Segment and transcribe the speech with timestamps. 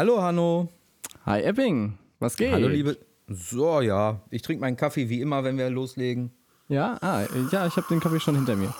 [0.00, 0.66] Hallo Hanno.
[1.26, 2.52] Hi Epping, was geht?
[2.52, 2.96] Hallo liebe.
[3.28, 4.22] So, ja.
[4.30, 6.30] Ich trinke meinen Kaffee wie immer, wenn wir loslegen.
[6.68, 8.72] Ja, ah, ja, ich habe den Kaffee schon hinter mir.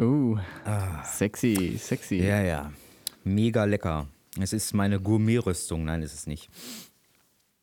[0.00, 0.38] Uh,
[1.04, 2.18] sexy, sexy.
[2.18, 2.72] Ja, ja.
[3.24, 4.06] Mega lecker.
[4.40, 5.86] Es ist meine Gourmet-Rüstung.
[5.86, 6.48] Nein, ist es nicht.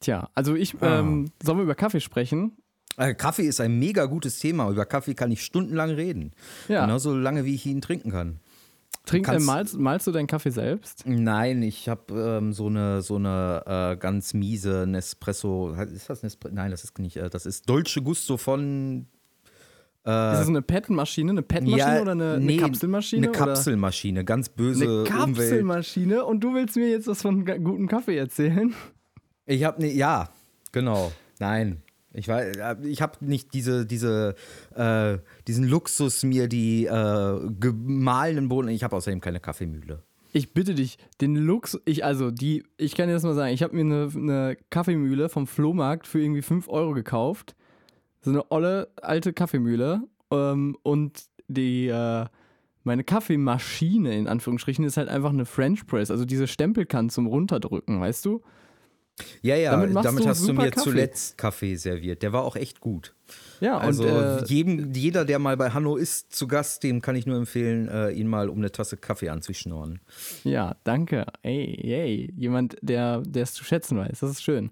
[0.01, 2.57] Tja, also ich, ähm, sollen wir über Kaffee sprechen?
[2.97, 4.69] Äh, Kaffee ist ein mega gutes Thema.
[4.69, 6.33] Über Kaffee kann ich stundenlang reden.
[6.67, 6.81] Ja.
[6.81, 8.41] Genauso lange, wie ich ihn trinken kann.
[9.05, 11.03] Trink, äh, kannst- malst, malst du deinen Kaffee selbst?
[11.05, 13.63] Nein, ich habe ähm, so eine, so eine
[13.93, 15.71] äh, ganz miese Nespresso.
[15.73, 16.55] Ist das Nespresso?
[16.55, 17.17] Nein, das ist nicht.
[17.17, 19.07] Äh, das ist Dolce Gusto von.
[19.99, 23.27] ist das eine PET-Maschine, eine PET-Maschine oder eine, nee, eine Kapselmaschine?
[23.27, 23.45] Eine oder?
[23.45, 25.07] Kapselmaschine, ganz böse Eine Umwelt.
[25.09, 28.73] Kapselmaschine und du willst mir jetzt was von gutem Kaffee erzählen?
[29.47, 30.29] Ich habe ne, ja,
[30.71, 31.11] genau.
[31.39, 31.81] Nein.
[32.15, 34.35] Ich, äh, ich habe nicht diese, diese,
[34.75, 38.69] äh, diesen Luxus, mir die äh, gemahlenen Bohnen.
[38.69, 40.01] Ich habe außerdem keine Kaffeemühle.
[40.31, 43.63] Ich bitte dich, den Lux, ich also die, ich kann dir das mal sagen, ich
[43.63, 47.55] habe mir eine, eine Kaffeemühle vom Flohmarkt für irgendwie 5 Euro gekauft.
[48.21, 50.01] So eine olle alte Kaffeemühle.
[50.31, 52.25] Ähm, und die, äh,
[52.83, 57.99] meine Kaffeemaschine in Anführungsstrichen ist halt einfach eine French Press, also diese Stempelkanne zum Runterdrücken,
[57.99, 58.41] weißt du?
[59.41, 60.89] Ja, ja, Damit damit, du hast du mir Kaffee.
[60.89, 62.21] zuletzt Kaffee serviert.
[62.21, 63.13] Der war auch echt gut.
[63.61, 67.15] Ja, Also und äh, jedem, jeder, der mal bei Hanno ist, zu Gast, dem kann
[67.15, 70.01] ich nur empfehlen, äh, ihn mal um eine Tasse Kaffee anzuschnorren.
[70.43, 71.25] ja, danke.
[71.43, 74.69] Ey, yay, jemand, der der es zu schätzen weiß, das ist schön.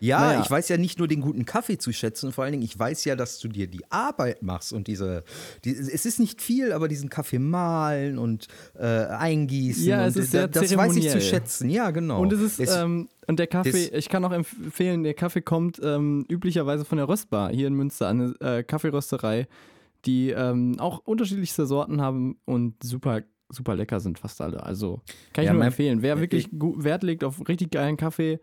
[0.00, 0.42] Ja, Naja.
[0.44, 3.04] ich weiß ja nicht nur den guten Kaffee zu schätzen, vor allen Dingen, ich weiß
[3.06, 5.24] ja, dass du dir die Arbeit machst und diese,
[5.64, 8.46] die, es ist nicht viel, aber diesen Kaffee mahlen und
[8.78, 9.84] äh, eingießen.
[9.86, 12.20] Ja, und es ist sehr das weiß ich zu schätzen, ja, genau.
[12.20, 15.40] Und es ist, Es- ähm, und der Kaffee, das- ich kann auch empfehlen, der Kaffee
[15.40, 19.46] kommt ähm, üblicherweise von der Röstbar hier in Münster, eine äh, Kaffeerösterei,
[20.04, 24.62] die ähm, auch unterschiedlichste Sorten haben und super, super lecker sind fast alle.
[24.62, 25.00] Also
[25.32, 26.02] kann ich Ja, nur empfehlen.
[26.02, 28.38] Wer wirklich gut Wert legt auf richtig geilen Kaffee,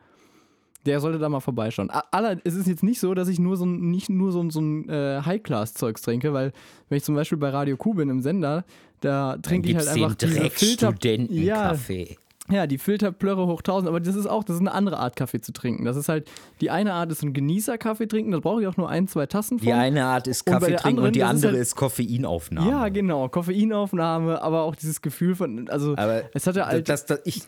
[0.86, 1.90] der sollte da mal vorbeischauen.
[2.12, 4.50] Aller, es ist jetzt nicht so, dass ich nur so ein, nicht nur so ein,
[4.50, 6.52] so ein äh, High-Class-Zeugs trinke, weil
[6.90, 8.66] wenn ich zum Beispiel bei Radio Q bin im Sender,
[9.02, 10.88] da trinke ich halt einfach diese Filter.
[10.88, 12.18] Ja, Dreckstudentenkaffee.
[12.50, 15.40] ja, die Filterplörre hoch 1000, aber das ist auch, das ist eine andere Art Kaffee
[15.40, 15.86] zu trinken.
[15.86, 16.30] Das ist halt,
[16.60, 19.60] die eine Art ist ein Genießer-Kaffee trinken, da brauche ich auch nur ein, zwei Tassen
[19.60, 19.66] von.
[19.66, 21.62] Die eine Art ist Und Kaffee der trinken anderen, und die das ist andere halt-
[21.62, 22.70] ist Koffeinaufnahme.
[22.70, 27.06] Ja, genau, Koffeinaufnahme, aber auch dieses Gefühl von, also Aber es hat ja halt das,
[27.06, 27.44] das, ich,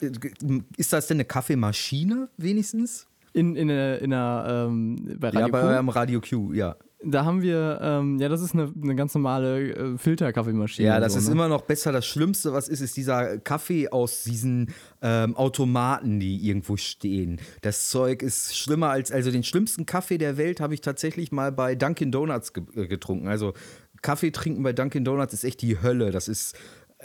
[0.78, 3.07] ist das denn eine Kaffeemaschine wenigstens?
[3.35, 6.75] In, in, einer- in einer, ähm, bei Radio ja, bei Q, eurem Radio Q, ja.
[7.03, 10.88] da haben wir, ähm, ja, das ist eine, eine ganz normale äh, Filterkaffeemaschine.
[10.88, 11.34] Ja, das so, ist ne?
[11.34, 11.91] immer noch besser.
[11.91, 17.40] Das Schlimmste, was ist, ist dieser Kaffee aus diesen ähm, Automaten, die irgendwo stehen.
[17.62, 21.51] Das Zeug ist schlimmer als, also den schlimmsten Kaffee der Welt habe ich tatsächlich mal
[21.51, 23.28] bei Dunkin' Donuts ge äh, getrunken.
[23.28, 23.53] Also
[24.01, 26.12] Kaffee trinken bei Dunkin' Donuts ist echt die Hölle.
[26.12, 26.56] Das ist,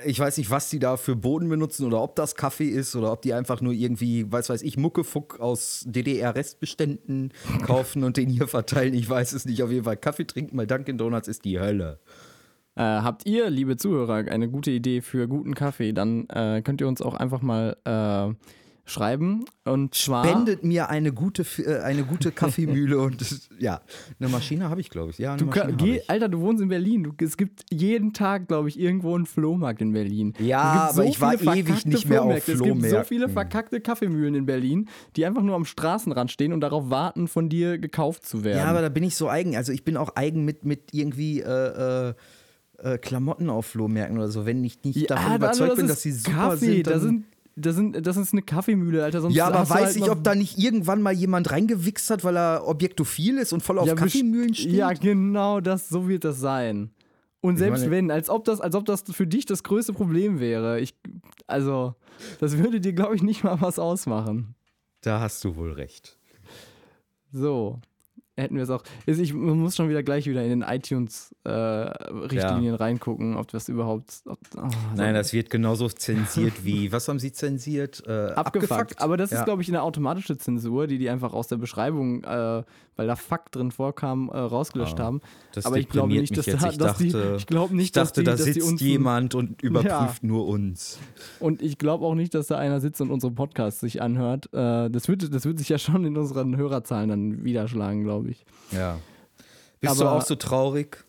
[0.04, 3.12] ich weiß nicht, was die da für Boden benutzen oder ob das Kaffee ist oder
[3.12, 7.32] ob die einfach nur irgendwie, weiß weiß ich, Muckefuck aus DDR-Restbeständen
[7.66, 8.94] kaufen und den hier verteilen.
[8.94, 9.62] Ich weiß es nicht.
[9.62, 11.98] Auf jeden Fall Kaffee trinken bei Dunkin' Donuts ist die Hölle.
[12.76, 16.88] Äh, habt ihr, liebe Zuhörer, eine gute Idee für guten Kaffee, dann äh, könnt ihr
[16.88, 18.34] uns auch einfach mal äh,
[18.90, 19.44] schreiben.
[19.64, 20.24] Und zwar.
[20.24, 23.24] spendet mir eine gute, äh, eine gute Kaffeemühle und
[23.58, 23.80] ja,
[24.18, 25.18] eine Maschine habe ich, glaube ich.
[25.18, 26.00] Ja, Du kann, geh.
[26.08, 27.04] Alter, du wohnst in Berlin.
[27.04, 30.34] Du, es gibt jeden Tag, glaube ich, irgendwo einen Flohmarkt in Berlin.
[30.38, 32.52] Ja, gibt aber ich war ewig nicht mehr auf Flohmärkte.
[32.52, 33.04] Es gibt so Flohmärkten.
[33.04, 37.48] viele verkackte Kaffeemühlen in Berlin, die einfach nur am Straßenrand stehen und darauf warten, von
[37.48, 38.58] dir gekauft zu werden.
[38.58, 39.56] Ja, aber da bin ich so eigen.
[39.56, 42.14] Also ich bin auch eigen mit, mit irgendwie äh, äh,
[42.78, 44.46] äh, Klamotten auf Flohmärkten oder so.
[44.46, 46.86] Wenn ich nicht davon aber überzeugt das bin, dass sie super Kaffee, sind.
[46.86, 47.24] da Dann sind,
[47.60, 49.20] da sind, das ist eine Kaffeemühle, Alter.
[49.20, 52.36] Sonst ja, aber weiß halt ich, ob da nicht irgendwann mal jemand reingewichst hat, weil
[52.36, 54.72] er objektophil ist und voll auf Ja, Kaffeemühlen steht?
[54.72, 56.90] Ja, genau, das, so wird das sein.
[57.40, 60.40] Und selbst meine- wenn, als ob, das, als ob das für dich das größte Problem
[60.40, 60.80] wäre.
[60.80, 60.94] Ich,
[61.46, 61.94] also,
[62.38, 64.54] das würde dir, glaube ich, nicht mal was ausmachen.
[65.00, 66.18] Da hast du wohl recht.
[67.32, 67.80] So,
[68.40, 68.82] hätten wir es auch.
[69.06, 74.22] Ist- Ich muss schon wieder gleich wieder in den iTunes-Richtlinien reingucken, ob das überhaupt.
[74.26, 78.02] Ob, oh, Nein, das wird genauso zensiert wie, was haben sie zensiert?
[78.06, 79.00] Äh, abgefuckt.
[79.00, 79.44] Aber das ist, Ja.
[79.44, 82.62] glaube ich, eine automatische Zensur, die die einfach aus der Beschreibung, äh,
[83.00, 85.22] weil da Fuck drin vorkam, äh, rausgelöscht Ah, haben.
[85.64, 88.02] Aber ich glaube nicht, dass, da, Ich dass die, dachte- ich glaube nicht, Ich dachte,
[88.02, 90.98] dass die, da dass die sitzt uns jemand und überprüft nur uns.
[91.38, 94.52] Und ich glaube auch nicht, dass da einer sitzt und unsere Podcasts sich anhört.
[94.52, 98.44] Äh, das, wird, das wird sich ja schon in unseren Hörerzahlen dann widerschlagen, glaube ich.
[98.70, 98.98] Ja.
[99.80, 101.02] Bist du Aber- auch so traurig?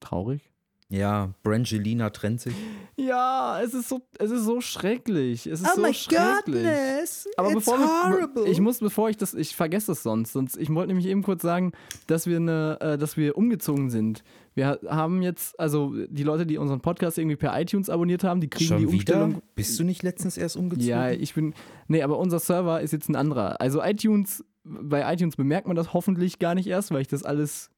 [0.00, 0.42] Traurig?
[0.92, 2.52] Ja, Brangelina trennt sich.
[2.96, 5.46] Ja, es ist so, es ist so schrecklich.
[5.46, 6.44] Es ist Oh so my schrecklich.
[6.62, 8.46] goodness, Aber it's bevor horrible.
[8.46, 11.40] ich muss, bevor ich das, ich vergesse das sonst, sonst, ich wollte nämlich eben kurz
[11.40, 11.72] sagen,
[12.08, 14.22] dass wir eine, äh, dass wir umgezogen sind.
[14.54, 18.42] Wir ha- haben jetzt, also die Leute, die unseren Podcast irgendwie per iTunes abonniert haben,
[18.42, 19.14] die kriegen Schon die wieder?
[19.24, 19.42] Umstellung.
[19.54, 20.86] Bist du nicht letztens erst umgezogen?
[20.88, 21.54] Ja, ich bin,
[21.88, 23.58] nee, aber unser Server ist jetzt ein anderer.
[23.62, 27.70] Also iTunes, bei iTunes bemerkt man das hoffentlich gar nicht erst, weil ich das alles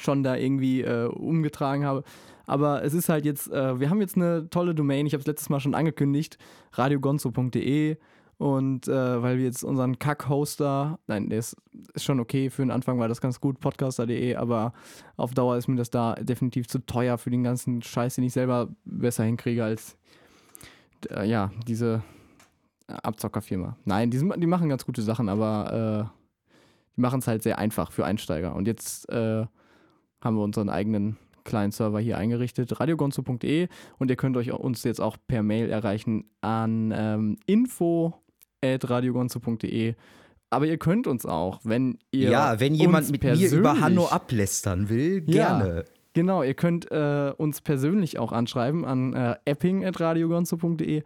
[0.00, 2.04] schon da irgendwie äh, umgetragen habe.
[2.46, 5.26] Aber es ist halt jetzt, äh, wir haben jetzt eine tolle Domain, ich habe es
[5.26, 6.38] letztes Mal schon angekündigt,
[6.72, 7.96] radiogonzo.de
[8.38, 11.56] und äh, weil wir jetzt unseren Kack-Hoster, nein, der ist,
[11.94, 14.74] ist schon okay, für den Anfang war das ganz gut, podcaster.de, aber
[15.16, 18.34] auf Dauer ist mir das da definitiv zu teuer für den ganzen Scheiß, den ich
[18.34, 19.96] selber besser hinkriege als,
[21.10, 22.02] äh, ja, diese
[22.88, 23.76] Abzockerfirma.
[23.84, 26.16] Nein, die, die machen ganz gute Sachen, aber äh,
[26.96, 28.54] die machen es halt sehr einfach für Einsteiger.
[28.54, 29.46] Und jetzt äh,
[30.26, 33.68] haben wir unseren eigenen kleinen Server hier eingerichtet, radiogonzo.de
[33.98, 39.94] und ihr könnt euch uns jetzt auch per Mail erreichen an ähm, info@radiogonzo.de.
[40.50, 44.88] Aber ihr könnt uns auch, wenn ihr Ja, wenn jemand mit mir über Hanno ablästern
[44.88, 45.58] will, Ja.
[45.58, 45.84] gerne.
[46.14, 51.02] Genau, ihr könnt äh, uns persönlich auch anschreiben an äh, epping.radiogonzo.de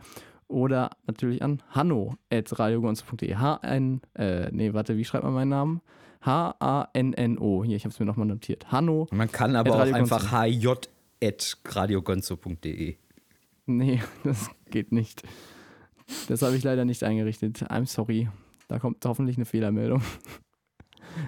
[0.46, 3.34] oder natürlich an hanno.radiogonzo.de.
[3.34, 5.80] H-N, äh, nee, warte, wie schreibt man meinen Namen?
[6.20, 7.64] H-A-N-N-O.
[7.64, 8.70] Hier, ich habe es mir nochmal notiert.
[8.70, 9.08] Hanno.
[9.10, 12.96] Man kann aber auch einfach hj.radiogonzo.de.
[13.66, 15.22] Nee, das geht nicht.
[16.28, 17.62] Das habe ich leider nicht eingerichtet.
[17.70, 18.28] I'm sorry.
[18.68, 20.02] Da kommt hoffentlich eine Fehlermeldung.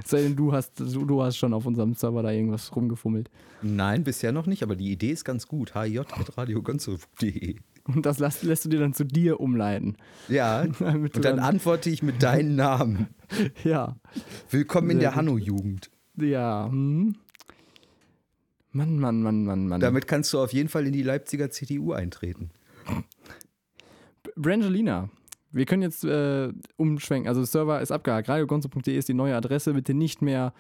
[0.05, 3.31] Sei denn, du hast, du, hast schon auf unserem Server da irgendwas rumgefummelt.
[3.62, 5.75] Nein, bisher noch nicht, aber die Idee ist ganz gut.
[5.75, 7.56] hj.radiogonzo.de.
[7.84, 9.96] Und das lässt, lässt du dir dann zu dir umleiten.
[10.29, 10.81] Ja, und
[11.17, 13.08] dann dann- antworte ich mit deinem Namen.
[13.64, 13.96] Ja.
[14.50, 15.14] Willkommen in der.
[15.14, 15.90] Hanno-Jugend.
[16.17, 16.67] Ja.
[16.70, 17.14] Hm.
[18.73, 19.81] Mann, Mann, Mann, Mann, Mann.
[19.81, 22.50] Damit kannst du auf jeden Fall in die Leipziger CDU eintreten.
[24.37, 25.08] Brangelina.
[25.52, 27.28] Wir können jetzt äh, umschwenken.
[27.28, 28.28] Also Server ist abgehakt.
[28.28, 29.75] radiogonzo.de ist die neue Adresse.
[29.75, 30.52] Bitte nicht mehr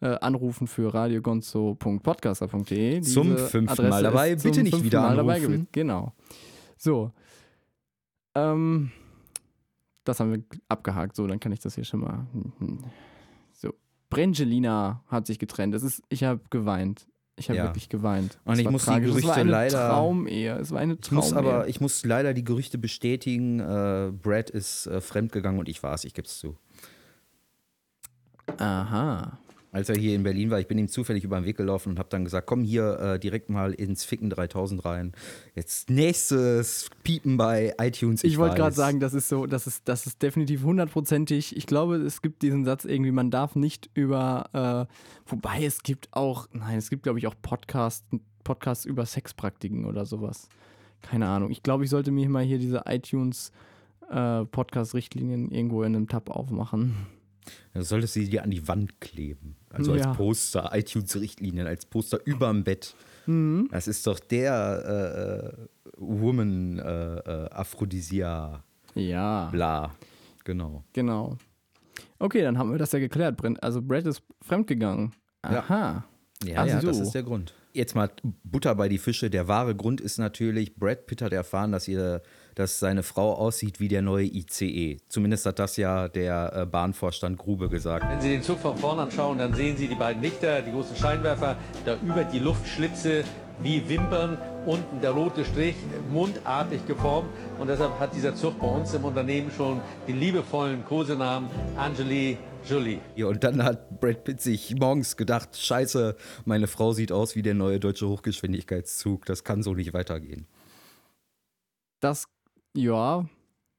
[0.00, 3.00] äh, anrufen für radiogonzo.podcaster.de.
[3.02, 4.34] Zum fünften Adresse Mal dabei.
[4.34, 5.68] Bitte zum nicht wieder Mal anrufen.
[5.72, 6.12] Genau.
[6.76, 7.12] So.
[8.34, 8.90] Ähm,
[10.04, 11.16] das haben wir abgehakt.
[11.16, 12.26] So, dann kann ich das hier schon mal.
[12.32, 12.78] hm, hm.
[13.52, 13.74] So.
[14.08, 15.74] Brangelina hat sich getrennt.
[15.74, 17.06] Das ist, ich habe geweint.
[17.40, 17.64] Ich habe Ja.
[17.64, 18.38] wirklich geweint.
[18.44, 19.08] Und Es ich muss die tragisch.
[19.08, 20.56] Es war Gerüchte eine leider- Traumehe.
[20.58, 21.52] Es war eine Ich muss Traumehe.
[21.54, 23.60] aber, ich muss leider die Gerüchte bestätigen.
[23.60, 26.56] Äh, Brad ist äh, fremdgegangen und ich war es, ich gebe es zu.
[28.58, 29.38] Aha.
[29.72, 31.98] Als er hier in Berlin war, ich bin ihm zufällig über den Weg gelaufen und
[31.98, 35.12] habe dann gesagt, komm hier äh, direkt mal ins Ficken 3000 rein.
[35.54, 38.24] Jetzt nächstes Piepen bei iTunes.
[38.24, 41.56] Ich wollte gerade sagen, das ist so, das ist, das ist definitiv hundertprozentig.
[41.56, 46.08] Ich glaube, es gibt diesen Satz irgendwie, man darf nicht über, äh, wobei es gibt
[46.12, 48.04] auch, nein, es gibt, glaube ich, auch Podcast,
[48.42, 50.48] Podcasts über Sexpraktiken oder sowas.
[51.02, 51.50] Keine Ahnung.
[51.50, 53.52] Ich glaube, ich sollte mir mal hier diese iTunes
[54.10, 57.06] äh, Podcast-Richtlinien irgendwo in einem Tab aufmachen.
[57.72, 59.56] Dann solltest du sie dir an die Wand kleben.
[59.72, 60.14] Also als Ja.
[60.14, 62.94] Poster, iTunes-Richtlinien, als Poster überm Bett.
[63.26, 63.68] Mhm.
[63.70, 65.52] Das ist doch der
[65.84, 68.64] äh, äh, Woman äh, äh, Aphrodisia,
[68.94, 69.94] Ja, bla.
[70.44, 70.82] Genau.
[70.92, 71.36] genau.
[72.18, 73.36] Okay, dann haben wir das ja geklärt.
[73.36, 75.12] Brent- Also Brad ist fremdgegangen.
[75.44, 75.58] Ja.
[75.60, 76.04] Aha.
[76.44, 76.86] Ja, ja, so.
[76.88, 77.54] das ist der Grund.
[77.72, 78.10] Jetzt mal
[78.42, 79.30] Butter bei die Fische.
[79.30, 82.22] Der wahre Grund ist natürlich, Brad Pitt hat erfahren, dass, ihr,
[82.54, 84.98] dass seine Frau aussieht wie der neue ICE.
[85.08, 88.06] Zumindest hat das ja der äh, Bahnvorstand Grube gesagt.
[88.08, 90.96] Wenn Sie den Zug von vorn anschauen, dann sehen Sie die beiden Lichter, die großen
[90.96, 93.24] Scheinwerfer, da über die Luftschlitze
[93.62, 95.76] wie Wimpern, unten der rote Strich,
[96.10, 97.28] mundartig geformt.
[97.58, 102.38] Und deshalb hat dieser Zug bei uns im Unternehmen schon den liebevollen Kosenamen Angeli
[102.68, 103.00] Jolie.
[103.16, 107.42] Ja, und dann hat Brad Pitt sich morgens gedacht, scheiße, meine Frau sieht aus wie
[107.42, 109.24] der neue deutsche Hochgeschwindigkeitszug.
[109.26, 110.46] Das kann so nicht weitergehen.
[112.00, 112.26] Das,
[112.76, 113.26] ja.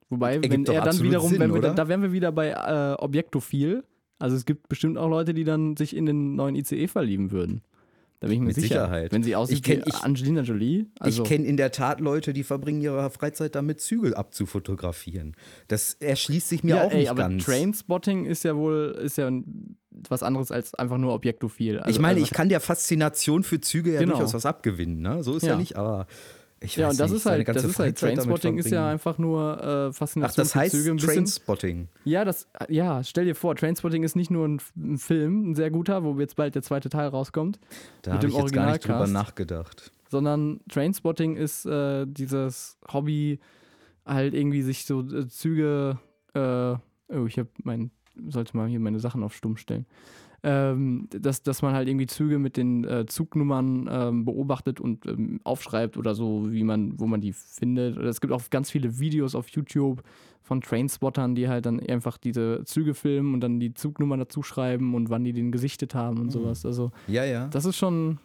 [0.09, 2.95] Wobei, Ergibt wenn er dann wiederum, Sinn, wenn wir, da, wären wir wieder bei äh,
[3.01, 3.83] Objektophil.
[4.19, 7.61] Also es gibt bestimmt auch Leute, die dann sich in den neuen ICE verlieben würden.
[8.19, 8.67] Da bin ich mir Mit sicher.
[8.67, 9.11] Sicherheit.
[9.13, 10.85] Wenn sie aussieht Ich kenn- Angelina Jolie.
[10.99, 15.35] Also, ich kenne in der Tat Leute, die verbringen ihre Freizeit damit, Züge abzufotografieren.
[15.69, 17.43] Das erschließt sich mir ja, auch ey, nicht aber ganz.
[17.45, 19.31] Trainspotting ist ja wohl ist ja
[20.07, 21.79] was anderes als einfach nur Objektophil.
[21.79, 24.11] Also, ich meine, also, ich kann der Faszination für Züge ja Genau.
[24.13, 25.01] durchaus was abgewinnen.
[25.01, 25.23] Ne?
[25.23, 25.57] So ist ja, Ja.
[25.57, 26.05] nicht, aber
[26.63, 29.57] ich ja, und das nicht, ist halt, das ist halt Trainspotting ist ja einfach nur
[29.59, 30.91] äh, Ach, Faszination das für heißt Züge.
[30.91, 31.87] Ein Trainspotting.
[32.05, 35.71] Ja, das, ja, stell dir vor, Trainspotting ist nicht nur ein, ein Film, ein sehr
[35.71, 37.59] guter, wo jetzt bald der zweite Teil rauskommt,
[38.03, 39.91] Da habe ich jetzt gar nicht drüber nachgedacht.
[40.09, 43.39] sondern Trainspotting ist äh, dieses Hobby,
[44.05, 45.97] halt irgendwie sich so äh, Züge,
[46.35, 47.89] äh, oh, ich habe mein,
[48.27, 49.87] sollte mal hier meine Sachen auf stumm stellen.
[50.43, 55.39] Ähm, dass, dass man halt irgendwie Züge mit den äh, Zugnummern ähm, beobachtet und ähm,
[55.43, 57.97] aufschreibt oder so, wie man, wo man die findet.
[57.97, 60.03] Es gibt auch ganz viele Videos auf YouTube
[60.41, 64.95] von Trainspottern, die halt dann einfach diese Züge filmen und dann die Zugnummern dazu schreiben
[64.95, 66.65] und wann die den gesichtet haben und sowas.
[66.65, 67.47] Also Ja, ja.
[67.47, 68.17] das ist schon,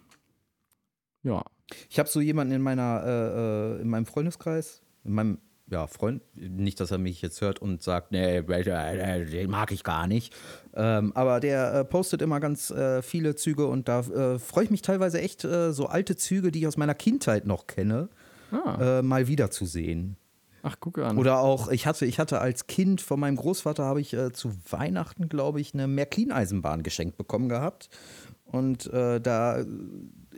[1.23, 1.45] ja.
[1.91, 6.23] Ich habe so jemanden in meiner, äh, äh, in meinem Freundeskreis, in meinem, ja, Freund,
[6.35, 10.33] nicht, dass er mich jetzt hört und sagt, nee, äh, den mag ich gar nicht.
[10.75, 14.71] Ähm, aber der äh, postet immer ganz äh, viele Züge und da äh, freue ich
[14.71, 18.09] mich teilweise echt, äh, so alte Züge, die ich aus meiner Kindheit noch kenne,
[18.53, 20.17] Ah, äh, mal wiederzusehen.
[20.63, 21.19] ach, guck an.
[21.19, 25.29] Oder auch, ich hatte, ich hatte als Kind von meinem Großvater, habe ich zu Weihnachten,
[25.29, 27.89] glaube ich, eine Märklin-Eisenbahn geschenkt bekommen gehabt.
[28.45, 29.65] Und da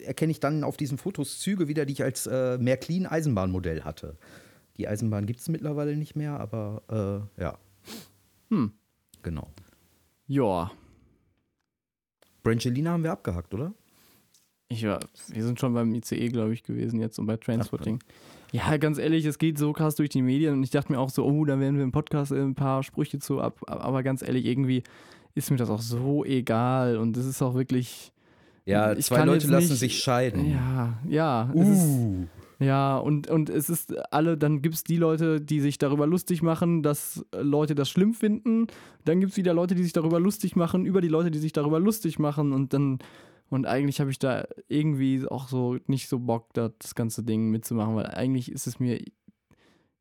[0.02, 4.16] erkenne ich dann auf diesen Fotos Züge wieder, die ich als Märklin-Eisenbahnmodell hatte.
[4.78, 7.58] Die Eisenbahn gibt es mittlerweile nicht mehr, aber äh, ja.
[8.50, 8.72] Hm.
[9.22, 9.48] Genau.
[10.26, 10.70] ja.
[12.44, 13.74] Brangelina haben wir abgehackt, oder?
[14.68, 18.00] Ich war, wir sind schon beim ICE, glaube ich, gewesen jetzt und bei Transporting.
[18.52, 21.10] Ja, ganz ehrlich, es geht so krass durch die Medien und ich dachte mir auch
[21.10, 23.58] so, oh, da werden wir im Podcast ein paar Sprüche zu ab.
[23.66, 24.82] Aber ganz ehrlich, irgendwie
[25.34, 28.12] ist mir das auch so egal und es ist auch wirklich.
[28.64, 30.50] Ja, Ich zwei kann Leute lassen sich scheiden.
[30.50, 31.50] Ja, ja.
[31.54, 32.26] Uh.
[32.60, 36.42] Ja, und, und es ist alle, dann gibt es die Leute, die sich darüber lustig
[36.42, 38.66] machen, dass Leute das schlimm finden.
[39.04, 41.52] Dann gibt es wieder Leute, die sich darüber lustig machen, über die Leute, die sich
[41.52, 42.52] darüber lustig machen.
[42.52, 42.98] Und dann,
[43.48, 47.50] und eigentlich habe ich da irgendwie auch so nicht so Bock, da das ganze Ding
[47.50, 49.00] mitzumachen, weil eigentlich ist es mir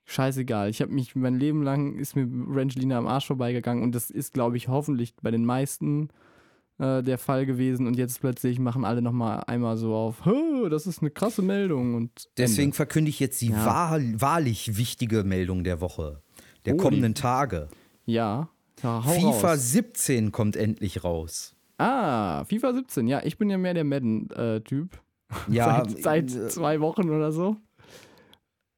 [0.05, 0.69] scheißegal.
[0.69, 4.33] Ich habe mich mein Leben lang ist mir Rangelina am Arsch vorbeigegangen und das ist,
[4.33, 6.09] glaube ich, hoffentlich bei den meisten
[6.79, 7.87] äh, der Fall gewesen.
[7.87, 11.95] Und jetzt plötzlich machen alle nochmal einmal so auf, "Hö, das ist eine krasse Meldung.
[11.95, 12.75] Und Deswegen Ende.
[12.75, 13.65] verkünde ich jetzt die Ja.
[13.65, 16.21] wahr, wahrlich wichtige Meldung der Woche,
[16.65, 17.67] der Oh, die- kommenden Tage.
[18.05, 18.49] Ja.
[18.83, 19.71] ja FIFA raus.
[19.71, 21.55] 17 kommt endlich raus.
[21.79, 23.07] Ah, FIFA 17.
[23.07, 24.99] Ja, ich bin ja mehr der Madden-Typ.
[25.49, 27.57] Ja, seit, seit äh, zwei Wochen oder so.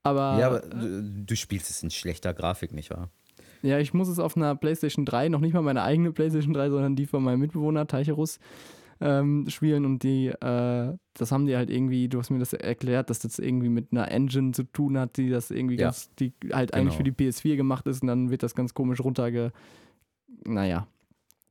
[0.04, 3.10] Aber ja, aber du, du spielst es in schlechter Grafik, nicht wahr?
[3.62, 6.70] Ja, ich muss es auf einer PlayStation 3, noch nicht mal meine eigene PlayStation 3,
[6.70, 8.40] sondern die von meinem Mitbewohner Teicherus
[9.02, 13.10] ähm, spielen und die, äh, das haben die halt irgendwie, du hast mir das erklärt,
[13.10, 15.86] dass das irgendwie mit einer Engine zu tun hat, die das irgendwie Ja.
[15.88, 16.98] ganz, die halt eigentlich Genau.
[16.98, 19.52] für die PS4 gemacht ist und dann wird das ganz komisch runterge.
[20.46, 20.88] Naja.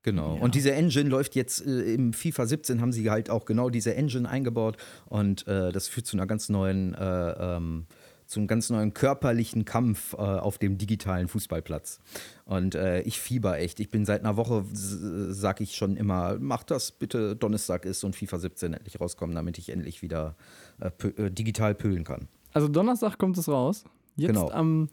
[0.03, 0.37] Genau.
[0.37, 0.43] Ja.
[0.43, 3.95] Und diese Engine läuft jetzt äh, im FIFA 17 haben sie halt auch genau diese
[3.95, 7.87] Engine eingebaut und äh, das führt zu einer ganz neuen, äh, ähm,
[8.29, 11.99] zu einem ganz neuen körperlichen Kampf äh, auf dem digitalen Fußballplatz.
[12.45, 13.81] Und äh, ich fieber echt.
[13.81, 18.15] Ich bin seit einer Woche, sag ich schon immer, mach das bitte Donnerstag ist und
[18.15, 20.37] FIFA 17 endlich rauskommen, damit ich endlich wieder
[20.79, 22.29] äh, pö äh, digital pölen kann.
[22.53, 23.85] Also Donnerstag kommt es raus.
[24.17, 24.51] Jetzt Genau.
[24.51, 24.91] am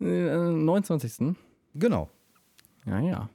[0.00, 1.34] äh, 29.
[1.74, 2.10] Genau.
[2.84, 3.30] Ja, ja.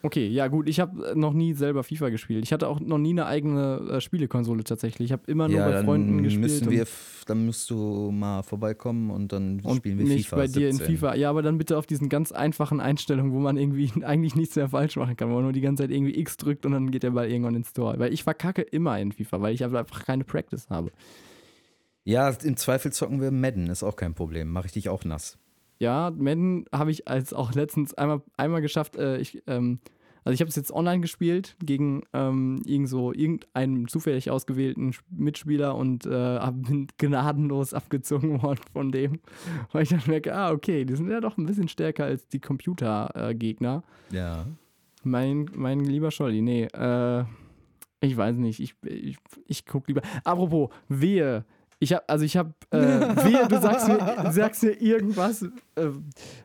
[0.00, 2.44] Okay, ja gut, ich habe noch nie selber FIFA gespielt.
[2.44, 5.06] Ich hatte auch noch nie eine eigene äh, Spielekonsole tatsächlich.
[5.06, 6.42] Ich habe immer nur ja, bei Freunden gespielt.
[6.42, 6.86] müssen wir,
[7.26, 10.86] dann musst du mal vorbeikommen und dann und spielen wir nicht FIFA bei dir 17.
[10.86, 11.14] in FIFA.
[11.16, 14.68] Ja, aber dann bitte auf diesen ganz einfachen Einstellungen, wo man irgendwie eigentlich nichts mehr
[14.68, 17.02] falsch machen kann, wo man nur die ganze Zeit irgendwie X drückt und dann geht
[17.02, 17.98] der Ball irgendwann ins Tor.
[17.98, 20.92] Weil ich verkacke immer in FIFA, weil ich einfach keine Practice habe.
[22.04, 24.50] Ja, im Zweifel zocken wir Madden, ist auch kein Problem.
[24.52, 25.38] Mache ich dich auch nass.
[25.78, 28.96] Ja, Madden habe ich als auch letztens einmal, einmal geschafft.
[28.96, 29.78] Äh, ich, ähm,
[30.24, 35.74] also ich habe es jetzt online gespielt gegen ähm, irgend so, irgendeinen zufällig ausgewählten Mitspieler
[35.76, 39.20] und äh, bin gnadenlos abgezogen worden von dem.
[39.72, 42.40] Weil ich dann merke, ah, okay, die sind ja doch ein bisschen stärker als die
[42.40, 43.82] Computergegner.
[44.10, 44.16] Äh.
[44.16, 44.46] Ja.
[45.04, 47.24] mein, mein lieber Scholli, nee, äh,
[48.00, 49.16] ich weiß nicht, ich, ich,
[49.46, 50.02] ich guck lieber.
[50.24, 51.44] Apropos, wehe.
[51.80, 55.48] Ich hab, also ich hab, äh, wehe, du sagst mir, sagst mir irgendwas, äh,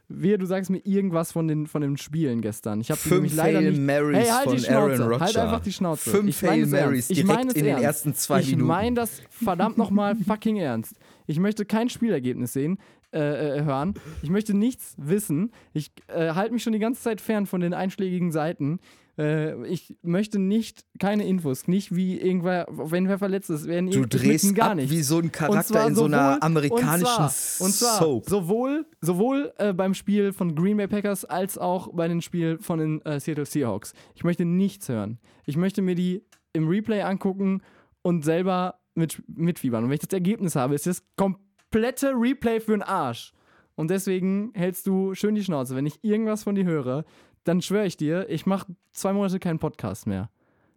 [0.07, 2.81] wehe, du sagst mir irgendwas von den, von den Spielen gestern.
[2.81, 3.81] Ich habe Fünf nämlich leider Hail nicht.
[3.81, 5.21] Marys hey, halt von Aaron Rodgers.
[5.21, 6.09] halt einfach die Schnauze.
[6.09, 7.83] Fünf ich es Marys direkt in den ernst.
[7.83, 8.63] ersten zwei ich Minuten.
[8.63, 10.95] Ich meine das verdammt nochmal fucking ernst.
[11.25, 12.77] Ich möchte kein Spielergebnis sehen,
[13.13, 13.93] äh, äh, hören.
[14.21, 15.51] Ich möchte nichts wissen.
[15.73, 18.79] Ich äh, halte mich schon die ganze Zeit fern von den einschlägigen Seiten.
[19.17, 24.07] Äh, ich möchte nicht, keine Infos, nicht wie irgendwer, wenn wer verletzt ist, werden Du
[24.07, 24.89] drehst gar ab nicht.
[24.89, 28.29] wie so ein Charakter in so einer sowohl- amerikanischen und zwar, und zwar Soap.
[28.29, 32.79] sowohl, sowohl äh, beim Spiel von Green Bay Packers als auch bei den Spielen von
[32.79, 33.93] den äh, Seattle Seahawks.
[34.15, 35.19] Ich möchte nichts hören.
[35.45, 37.61] Ich möchte mir die im Replay angucken
[38.01, 39.83] und selber mit, mitfiebern.
[39.83, 43.31] Und wenn ich das Ergebnis habe, ist das komplette Replay für den Arsch.
[43.75, 45.75] Und deswegen hältst du schön die Schnauze.
[45.75, 47.05] Wenn ich irgendwas von dir höre,
[47.43, 50.29] dann schwöre ich dir, ich mache zwei Monate keinen Podcast mehr.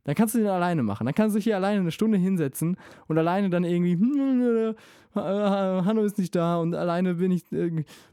[0.05, 1.05] Dann kannst du den alleine machen.
[1.05, 2.77] Dann kannst du dich hier alleine eine Stunde hinsetzen
[3.09, 4.75] und alleine dann irgendwie, "Hm,
[5.17, 7.71] äh, Hanno ist nicht da und alleine bin ich, äh,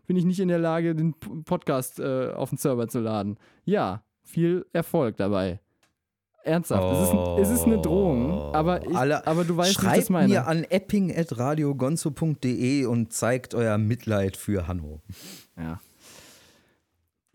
[0.07, 1.13] bin ich nicht in der Lage, den
[1.45, 3.38] Podcast äh, auf den Server zu laden.
[3.65, 5.60] Ja, viel Erfolg dabei.
[6.45, 7.15] Ernsthaft, es, ist,
[7.53, 10.27] es ist eine Drohung, aber, ich, Alle- aber du weißt, wie ich Schreibt meine.
[10.27, 15.00] mir an epping.radiogonzo.de und zeigt euer Mitleid für Hanno.
[15.57, 15.79] Ja.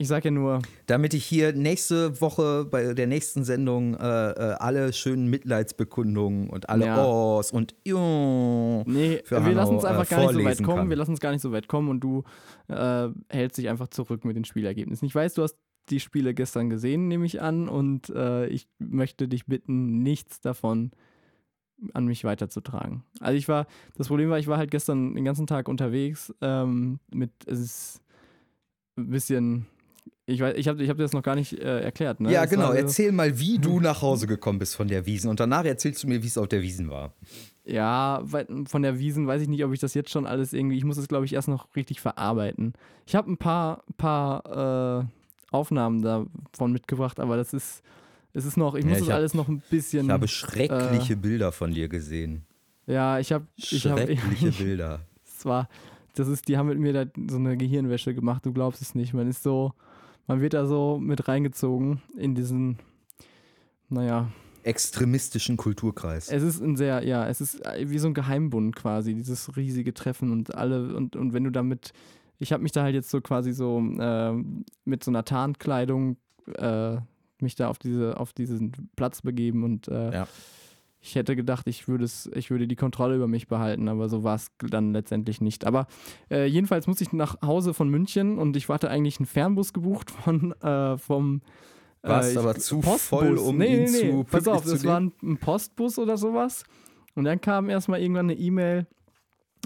[0.01, 4.55] Ich sag ja nur, Damit ich hier nächste Woche bei der nächsten Sendung äh, äh,
[4.61, 7.05] alle schönen Mitleidsbekundungen und alle Ja.
[7.05, 10.79] Ohs und Jo nee, wir lassen Hanno, uns äh, einfach gar nicht so weit kommen.
[10.79, 10.91] kann.
[10.91, 12.23] Wir lassen uns gar nicht so weit kommen und du
[12.69, 15.05] äh, hältst dich einfach zurück mit den Spielergebnissen.
[15.05, 15.57] Ich weiß, du hast
[15.91, 20.93] die Spiele gestern gesehen, nehme ich an, und äh, ich möchte dich bitten, nichts davon
[21.93, 23.03] an mich weiterzutragen.
[23.19, 27.01] Also ich war, das Problem war, ich war halt gestern den ganzen Tag unterwegs ähm,
[27.11, 28.03] mit, es ist
[28.97, 29.67] ein bisschen,
[30.29, 32.31] ich weiß, ich habe ich hab dir das noch gar nicht äh, erklärt, ne?
[32.31, 32.65] Ja, Es genau.
[32.65, 35.31] war so- Erzähl mal, wie du nach Hause gekommen bist von der Wiesen.
[35.31, 37.13] Und danach erzählst du mir, wie es auf der Wiesen war.
[37.65, 38.23] Ja,
[38.67, 40.77] von der Wiesen weiß ich nicht, ob ich das jetzt schon alles irgendwie.
[40.77, 42.73] Ich muss das, glaube ich, erst noch richtig verarbeiten.
[43.07, 45.05] Ich habe ein paar, paar äh,
[45.51, 47.83] Aufnahmen davon mitgebracht, aber das ist,
[48.35, 50.07] es ist noch, ich Ja, muss ich das hab- alles noch ein bisschen.
[50.07, 51.17] Ich habe schreckliche Äh.
[51.17, 52.45] Bilder von dir gesehen.
[52.87, 55.01] ja, ich habe, ich habe, Schreckliche Bilder.
[55.27, 55.69] es war,
[56.15, 58.45] das ist, die haben mit mir da so eine Gehirnwäsche gemacht.
[58.45, 59.15] Du glaubst es nicht.
[59.15, 59.73] Man ist so,
[60.29, 62.79] man wird da so mit reingezogen in diesen,
[63.89, 64.31] naja,
[64.65, 66.29] Extremistischen Kulturkreis.
[66.31, 69.95] Es ist ein sehr, ja, es ist äh, wie so ein Geheimbund quasi, dieses riesige
[69.95, 71.93] Treffen und alle, und, und wenn du damit,
[72.39, 76.19] ich habe mich da halt jetzt so quasi so ähm, mit so einer Tarnkleidung
[76.57, 76.97] äh,
[77.41, 80.29] mich da auf diese, auf diesen Platz begeben und äh, Ja.
[81.01, 84.25] Ich hätte gedacht, ich würde es, ich würde die Kontrolle über mich behalten, aber so
[84.25, 85.65] war es dann letztendlich nicht.
[85.65, 85.87] Aber
[86.31, 90.11] äh, jedenfalls musste ich nach Hause von München und ich hatte eigentlich einen Fernbus gebucht
[90.11, 91.41] von äh, vom
[92.03, 93.03] Warst ich- aber zu Postbus.
[93.03, 94.11] voll, um nee, ihn nee, nee.
[94.11, 96.65] zu Pass auf, zu war ein, ein Postbus oder sowas.
[97.15, 98.87] Und dann kam erstmal irgendwann eine E-Mail,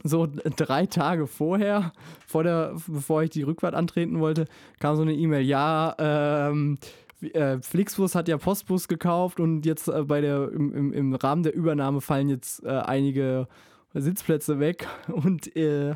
[0.04, 1.92] so drei Tage vorher,
[2.26, 4.46] vor der, bevor ich die Rückfahrt antreten wollte,
[4.80, 6.78] kam so eine E-Mail, ja, ähm,
[7.22, 11.42] äh, Flixbus hat ja Postbus gekauft und jetzt äh, bei der, im, im, im Rahmen
[11.42, 13.48] der Übernahme fallen jetzt äh, einige
[13.94, 15.94] Sitzplätze weg und äh,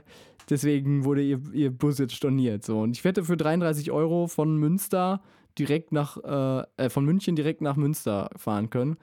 [0.48, 2.64] deswegen wurde ihr, ihr Bus jetzt storniert.
[2.64, 2.80] So.
[2.80, 5.20] Und ich hätte für 33 Euro von Münster
[5.58, 8.96] direkt nach, äh, äh, von München direkt nach Münster fahren können.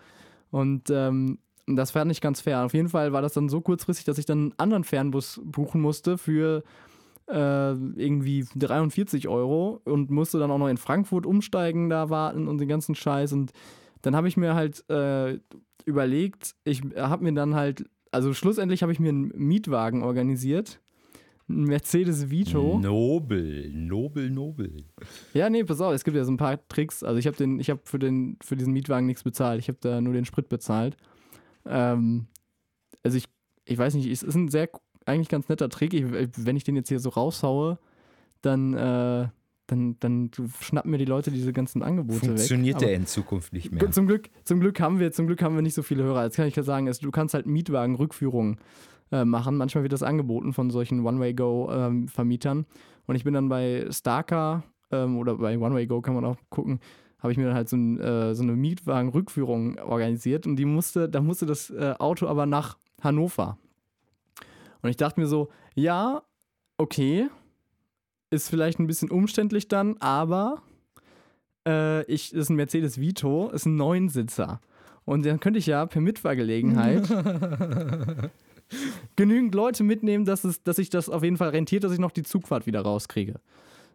[0.51, 2.63] Und ähm, das war nicht ganz fair.
[2.63, 5.81] Auf jeden Fall war das dann so kurzfristig, dass ich dann einen anderen Fernbus buchen
[5.81, 6.63] musste für
[7.27, 12.57] äh, irgendwie 43 Euro und musste dann auch noch in Frankfurt umsteigen, da warten und
[12.59, 13.33] den ganzen Scheiß.
[13.33, 13.51] Und
[14.01, 15.39] dann habe ich mir halt äh,
[15.85, 20.79] überlegt, ich habe mir dann halt, also schlussendlich habe ich mir einen Mietwagen organisiert.
[21.49, 22.79] Ein Mercedes Vito.
[22.79, 24.85] Nobel, nobel, nobel.
[25.33, 27.03] Ja, nee, pass auf, es gibt ja so ein paar Tricks.
[27.03, 29.59] Also ich habe den, ich habe für den, für diesen Mietwagen nichts bezahlt.
[29.59, 30.95] Ich habe da nur den Sprit bezahlt.
[31.65, 32.27] Ähm,
[33.03, 33.25] also ich,
[33.65, 34.69] ich weiß nicht, es ist ein sehr,
[35.07, 35.93] eigentlich ganz netter Trick.
[35.93, 37.77] Ich, wenn ich den jetzt hier so raushaue,
[38.41, 39.27] dann, äh,
[39.67, 42.79] dann, dann schnappen mir die Leute diese ganzen Angebote Funktioniert weg.
[42.79, 43.91] der Aber in Zukunft nicht mehr.
[43.91, 46.25] Zum Glück, zum Glück haben wir, zum Glück haben wir nicht so viele Hörer.
[46.25, 48.57] Jetzt kann ich ja sagen, du kannst halt Mietwagen-Rückführungen
[49.11, 49.57] äh, machen.
[49.57, 52.65] Manchmal wird das angeboten von solchen One-Way-Go-Vermietern.
[53.05, 56.79] Und ich bin dann bei Starker ähm, oder bei One-Way-Go kann man auch gucken,
[57.19, 61.07] habe ich mir dann halt so, ein, äh, so eine Mietwagen-Rückführung organisiert und die musste,
[61.09, 63.57] da musste das äh, Auto aber nach Hannover.
[64.83, 66.21] Und ich dachte mir so, ja,
[66.77, 67.29] okay,
[68.29, 70.61] ist vielleicht ein bisschen umständlich dann, aber
[71.67, 74.59] äh, ich, das ist ein Mercedes Vito, ist ein Neunsitzer.
[75.05, 77.07] Und dann könnte ich ja per Mitfahrgelegenheit
[79.15, 82.11] genügend Leute mitnehmen, dass, es, dass sich das auf jeden Fall rentiert, dass ich noch
[82.11, 83.39] die Zugfahrt wieder rauskriege.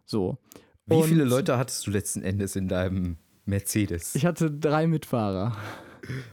[0.05, 0.37] So.
[0.85, 4.15] Wie Und viele Leute hattest du letzten Endes in deinem Mercedes?
[4.15, 5.55] Ich hatte drei Mitfahrer.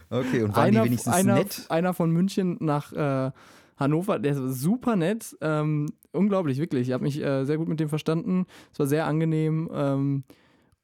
[0.09, 1.65] okay, und waren einer, die wenigstens einer, nett?
[1.69, 3.31] einer von München nach äh,
[3.77, 5.35] Hannover, der ist super nett.
[5.41, 6.87] Ähm, unglaublich, wirklich.
[6.87, 8.45] Ich habe mich äh, sehr gut mit dem verstanden.
[8.71, 9.69] Es war sehr angenehm.
[9.73, 10.23] Ähm,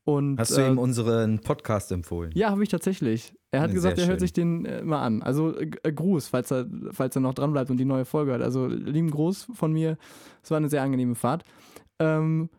[0.05, 2.31] und, Hast du äh, ihm unseren Podcast empfohlen?
[2.35, 3.33] Ja, habe ich tatsächlich.
[3.51, 5.21] Er hat Sehr gesagt, er hört sich den äh, mal an.
[5.21, 8.41] Also äh, Gruß, falls er, falls er noch dran bleibt und die neue Folge hört.
[8.41, 9.97] Also lieben Gruß von mir.
[10.41, 11.43] Es war eine sehr angenehme Fahrt.
[11.99, 12.49] Ähm,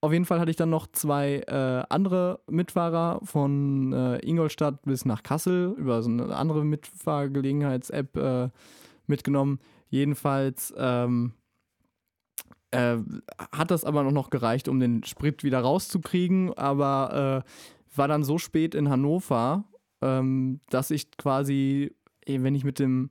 [0.00, 5.04] auf jeden Fall hatte ich dann noch zwei äh, andere Mitfahrer von äh, Ingolstadt bis
[5.04, 8.48] nach Kassel über so eine andere Mitfahrgelegenheits-App äh,
[9.12, 9.58] mitgenommen.
[9.90, 11.34] Jedenfalls ähm,
[12.70, 12.96] äh,
[13.52, 18.38] hat das aber noch gereicht, um den Sprit wieder rauszukriegen, aber äh, war dann so
[18.38, 19.64] spät in Hannover,
[20.00, 21.94] ähm, dass ich quasi,
[22.26, 23.10] wenn ich mit dem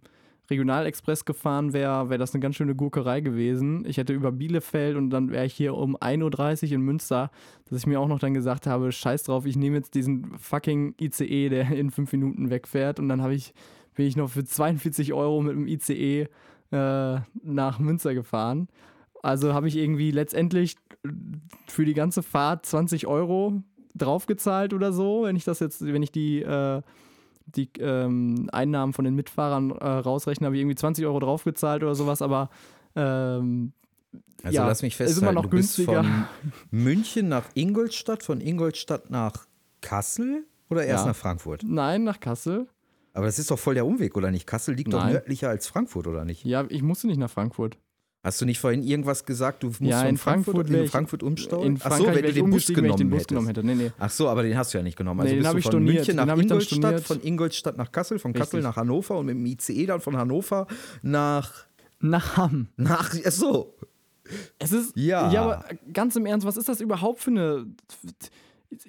[0.50, 3.86] Regionalexpress gefahren wäre, wäre das eine ganz schöne Gurkerei gewesen.
[3.86, 7.32] Ich hätte über Bielefeld und dann wäre ich hier um 1.30 Uhr in Münster,
[7.70, 10.96] dass ich mir auch noch dann gesagt habe, scheiß drauf, ich nehme jetzt diesen fucking
[11.00, 13.54] ICE, der in fünf Minuten wegfährt und dann habe ich,
[14.02, 16.28] bin ich noch für 42 Euro mit dem ICE
[16.72, 18.68] äh, nach Münster gefahren.
[19.22, 20.76] Also habe ich irgendwie letztendlich
[21.68, 23.62] für die ganze Fahrt 20 Euro
[23.94, 26.82] draufgezahlt oder so, wenn ich das jetzt, wenn ich die, äh,
[27.46, 31.94] die ähm, Einnahmen von den Mitfahrern äh, rausrechne, habe ich irgendwie 20 Euro draufgezahlt oder
[31.94, 32.50] sowas, aber
[32.96, 33.72] ähm,
[34.44, 36.04] Also ja, lass mich ist festhalten, immer noch du bist günstiger.
[36.04, 36.26] von
[36.72, 39.46] München nach Ingolstadt, von Ingolstadt nach
[39.82, 41.10] Kassel oder erst Ja.
[41.12, 41.62] nach Frankfurt?
[41.64, 42.68] Nein, nach Kassel.
[43.14, 44.48] Aber das ist doch voll der Umweg, oder nicht?
[44.48, 45.14] Kassel liegt doch Nein.
[45.14, 46.46] nördlicher als Frankfurt, oder nicht?
[46.46, 47.78] Ja, ich musste nicht nach Frankfurt.
[48.24, 50.92] Hast du nicht vorhin irgendwas gesagt, du musst ja, von in Frankfurt, in wäre ich,
[50.92, 51.66] Frankfurt umsteigen?
[51.66, 53.64] In Ach so, wenn du ich den Bus genommen den Bus genommen hätte.
[53.64, 53.92] Nee, nee.
[53.98, 55.22] Ach so, aber den hast du ja nicht genommen.
[55.22, 55.96] Also Nee, den bist du von storniert.
[56.08, 58.64] München nach Ingolstadt, von Ingolstadt nach Kassel, von Kassel Richtig.
[58.64, 60.68] nach Hannover und mit dem ICE dann von Hannover
[61.02, 61.66] nach
[62.00, 62.68] Nach Hamm.
[62.78, 63.74] nach ach so.
[64.60, 64.96] Es ist.
[64.96, 65.32] Ja.
[65.32, 67.66] Ja, aber ganz im Ernst, was ist das überhaupt für eine.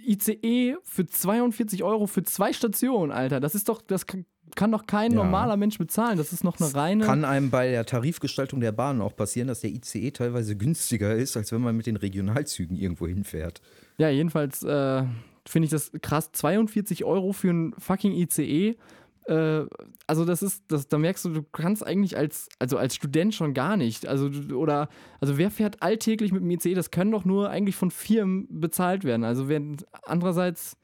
[0.04, 3.40] ICE für 42 Euro für zwei Stationen, Alter.
[3.40, 3.82] Das ist doch.
[3.82, 4.24] Das kann,
[4.70, 5.16] doch kein Ja.
[5.18, 6.18] normaler Mensch bezahlen.
[6.18, 7.04] Das ist noch eine reine.
[7.04, 11.36] Kann einem bei der Tarifgestaltung der Bahn auch passieren, dass der ICE teilweise günstiger ist,
[11.36, 13.60] als wenn man mit den Regionalzügen irgendwo hinfährt.
[13.98, 15.04] Ja, jedenfalls äh,
[15.46, 16.30] finde ich das krass.
[16.32, 18.76] 42 Euro für ein fucking ICE.
[19.26, 19.66] Äh,
[20.06, 23.54] also das ist, das, da merkst du, du kannst eigentlich als, also als Student schon
[23.54, 24.06] gar nicht.
[24.06, 24.88] Also oder,
[25.20, 26.74] also wer fährt alltäglich mit dem ICE?
[26.74, 29.24] Das können doch nur eigentlich von Firmen bezahlt werden.
[29.24, 29.60] Also wer
[30.04, 30.76] andererseits,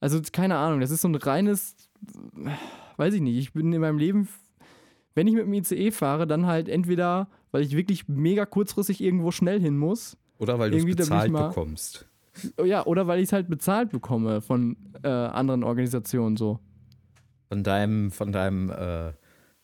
[0.00, 1.76] also keine Ahnung, das ist so ein reines,
[2.96, 3.36] weiß ich nicht.
[3.38, 4.28] Ich bin in meinem Leben,
[5.14, 9.30] wenn ich mit dem ICE fahre, dann halt entweder, weil ich wirklich mega kurzfristig irgendwo
[9.30, 10.16] schnell hin muss.
[10.38, 12.06] Oder weil du es bezahlt mal- bekommst.
[12.64, 16.58] Ja, oder weil ich es halt bezahlt bekomme von äh, anderen Organisationen so.
[17.50, 19.12] Von deinem, von deinem, äh,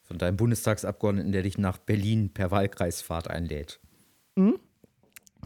[0.03, 3.79] von deinem Bundestagsabgeordneten, der dich nach Berlin per Wahlkreisfahrt einlädt.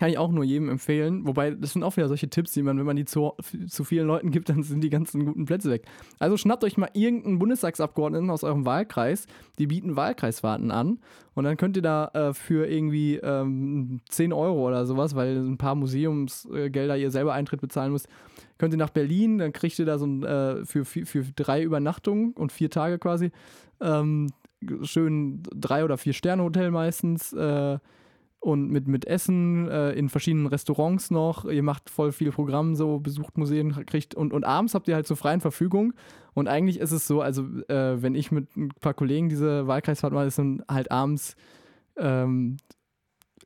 [0.01, 1.27] Kann ich auch nur jedem empfehlen.
[1.27, 3.35] Wobei, das sind auch wieder solche Tipps, die man, wenn man die zu,
[3.69, 5.85] zu vielen Leuten gibt, dann sind die ganzen guten Plätze weg.
[6.19, 9.27] Also schnappt euch mal irgendeinen Bundestagsabgeordneten aus eurem Wahlkreis,
[9.59, 11.01] die bieten Wahlkreisfahrten an
[11.35, 15.59] und dann könnt ihr da äh, für irgendwie ähm, 10 Euro oder sowas, weil ein
[15.59, 18.09] paar Museumsgelder ihr selber Eintritt bezahlen müsst,
[18.57, 22.33] könnt ihr nach Berlin, dann kriegt ihr da so ein, äh, für, für, drei Übernachtungen
[22.33, 23.33] und vier Tage quasi,
[23.83, 24.29] ähm,
[24.81, 27.79] schön drei oder vier Sterne Hotel meistens, äh,
[28.41, 31.45] und mit, mit Essen äh, in verschiedenen Restaurants noch.
[31.45, 35.07] Ihr macht voll viel Programm, so besucht Museen, kriegt und, und abends habt ihr halt
[35.07, 35.93] zur freien Verfügung.
[36.33, 40.15] Und eigentlich ist es so, also äh, wenn ich mit ein paar Kollegen diese Wahlkreisfahrt
[40.15, 41.37] mache, ist dann halt abends,
[41.99, 42.57] ähm,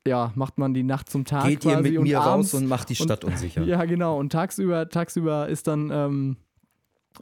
[0.07, 1.45] ja, macht man die Nacht zum Tag.
[1.45, 3.63] Geht ihr mit und mir abends, raus und macht die Stadt unsicher?
[3.65, 4.17] Ja, genau.
[4.17, 6.37] Und tagsüber, tagsüber ist dann, ähm,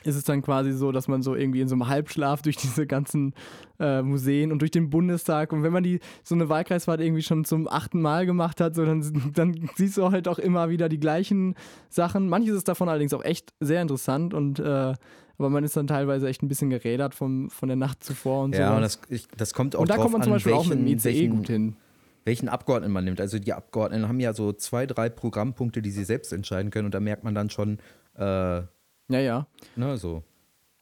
[0.04, 2.86] ist es dann quasi so, dass man so irgendwie in so einem Halbschlaf durch diese
[2.88, 3.34] ganzen
[3.80, 7.46] äh, Museen und durch den Bundestag und wenn man die so eine Wahlkreisfahrt irgendwie schon
[7.46, 11.00] zum achten Mal gemacht hat, so dann, dann siehst du halt auch immer wieder die
[11.00, 11.56] gleichen
[11.90, 12.28] Sachen.
[12.30, 14.94] Manches ist davon allerdings auch echt sehr interessant und äh,
[15.40, 18.56] aber man ist dann teilweise echt ein bisschen gerädert vom, von der Nacht zuvor und
[18.56, 18.62] so.
[18.62, 20.78] Ja, und das, ich, das kommt auch und da kommt man zum Beispiel auch mit
[20.78, 21.76] dem welchen- ICE welchen- gut hin.
[22.24, 23.20] welchen Abgeordneten man nimmt.
[23.20, 26.94] Also die Abgeordneten haben ja so zwei, drei Programmpunkte, die sie selbst entscheiden können und
[26.94, 27.80] da merkt man dann schon,
[28.16, 28.62] äh,
[29.10, 29.48] Ja, ja.
[29.76, 30.24] ne, so.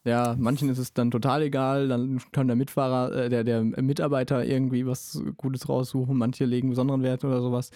[0.03, 4.43] Ja, manchen ist es dann total egal, dann kann der Mitfahrer, äh, der, der Mitarbeiter
[4.43, 7.69] irgendwie was Gutes raussuchen, manche legen besonderen Wert oder sowas.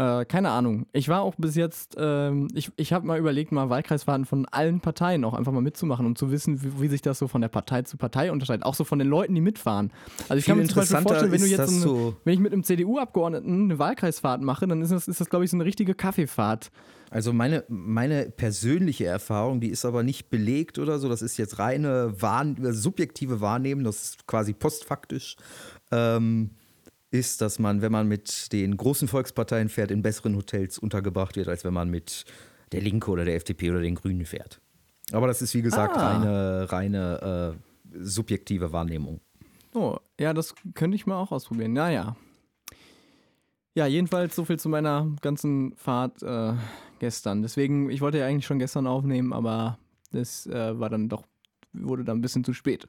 [0.00, 0.86] Äh, keine Ahnung.
[0.92, 4.80] Ich war auch bis jetzt, ähm, ich, ich habe mal überlegt, mal Wahlkreisfahrten von allen
[4.80, 7.48] Parteien auch einfach mal mitzumachen, um zu wissen, wie, wie sich das so von der
[7.48, 8.64] Partei zu Partei unterscheidet.
[8.64, 9.92] Auch so von den Leuten, die mitfahren.
[10.30, 12.32] Also ich Viel kann mir zum Beispiel vorstellen, wenn du jetzt so eine, so- wenn
[12.34, 15.56] ich mit einem CDU-Abgeordneten eine Wahlkreisfahrt mache, dann ist das, ist das glaube ich, so
[15.58, 16.70] eine richtige Kaffeefahrt.
[17.10, 21.58] Also meine, meine persönliche Erfahrung, die ist aber nicht belegt oder so, das ist jetzt
[21.58, 25.36] reine Wahrn subjektive Wahrnehmung, das ist quasi postfaktisch,
[25.90, 26.50] ähm,
[27.10, 31.48] ist, dass man, wenn man mit den großen Volksparteien fährt, in besseren Hotels untergebracht wird,
[31.48, 32.24] als wenn man mit
[32.72, 34.60] der Linke oder der FDP oder den Grünen fährt.
[35.12, 36.08] Aber das ist, wie gesagt, Ah.
[36.12, 37.56] reine, reine
[37.92, 39.20] äh, subjektive Wahrnehmung.
[39.74, 41.72] Oh, ja, das könnte ich mal auch ausprobieren.
[41.72, 42.16] Naja.
[43.74, 46.54] Ja, jedenfalls so viel zu meiner ganzen Fahrt äh,
[46.98, 47.42] gestern.
[47.42, 49.78] Deswegen, ich wollte ja eigentlich schon gestern aufnehmen, aber
[50.12, 51.24] das äh, war dann doch,
[51.72, 52.88] wurde dann ein bisschen zu spät.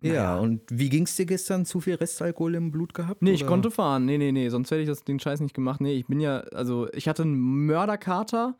[0.00, 1.64] Ja, und wie ging es dir gestern?
[1.64, 3.20] Zu viel Restalkohol im Blut gehabt?
[3.22, 3.48] Nee, ich oder?
[3.50, 4.04] konnte fahren.
[4.04, 5.80] Nee, nee, nee, sonst hätte ich das, den Scheiß nicht gemacht.
[5.80, 8.54] Nee, ich bin ja, also ich hatte einen Mörderkater.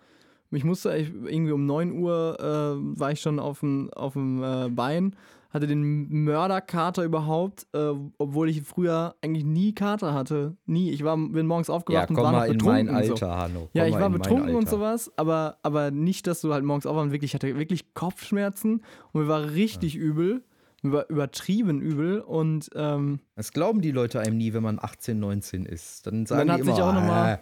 [0.50, 4.42] Ich musste ich, irgendwie um 9 Uhr äh, war ich schon auf dem auf dem,
[4.42, 5.14] äh, Bein,
[5.50, 10.56] hatte den Mörderkater überhaupt, äh, obwohl ich früher eigentlich nie Kater hatte.
[10.66, 10.90] Nie.
[10.90, 12.86] Ich war, bin morgens Ja, aufgewacht und komm war noch mal in betrunken.
[12.86, 13.12] mein und so.
[13.12, 13.68] Alter, Hanno.
[13.74, 16.86] Ja, Komm ich mal war betrunken und sowas, aber, aber nicht, dass du halt morgens
[16.86, 17.12] aufwachst.
[17.12, 20.42] Wirklich, ich hatte wirklich Kopfschmerzen und mir war richtig übel.
[20.82, 25.66] War übertrieben übel und ähm, Das glauben die Leute einem nie, wenn man 18, 19
[25.66, 26.06] ist.
[26.06, 27.38] Dann sagen dann hat sich immer, auch noch mal- äh,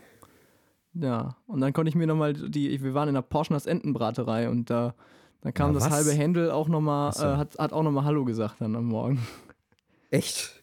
[1.05, 4.71] Ja, und dann konnte ich mir nochmal die, wir waren in der Porschners Entenbraterei und
[4.71, 4.95] da,
[5.43, 5.93] dann kam Na, das was?
[5.93, 7.25] halbe Händel auch nochmal, so.
[7.25, 9.21] äh, hat, hat auch nochmal Hallo gesagt dann am Morgen.
[10.11, 10.63] echt?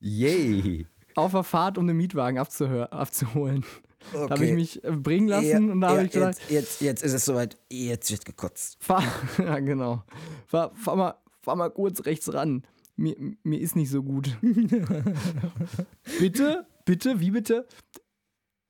[0.00, 0.86] Yay.
[1.14, 3.64] Auf der Fahrt, um den Mietwagen abzuholen.
[4.12, 7.02] Da habe ich mich äh, bringen lassen und da habe ich gesagt, jetzt, jetzt, jetzt
[7.04, 8.76] ist es soweit, jetzt wird gekotzt.
[8.80, 9.02] fahr,
[9.38, 10.02] ja genau,
[10.46, 11.14] fahr, fahr, mal,
[11.48, 12.62] fahr mal kurz rechts ran.
[12.96, 14.36] Mir, mir ist nicht so gut.
[16.20, 17.66] bitte, bitte, wie bitte?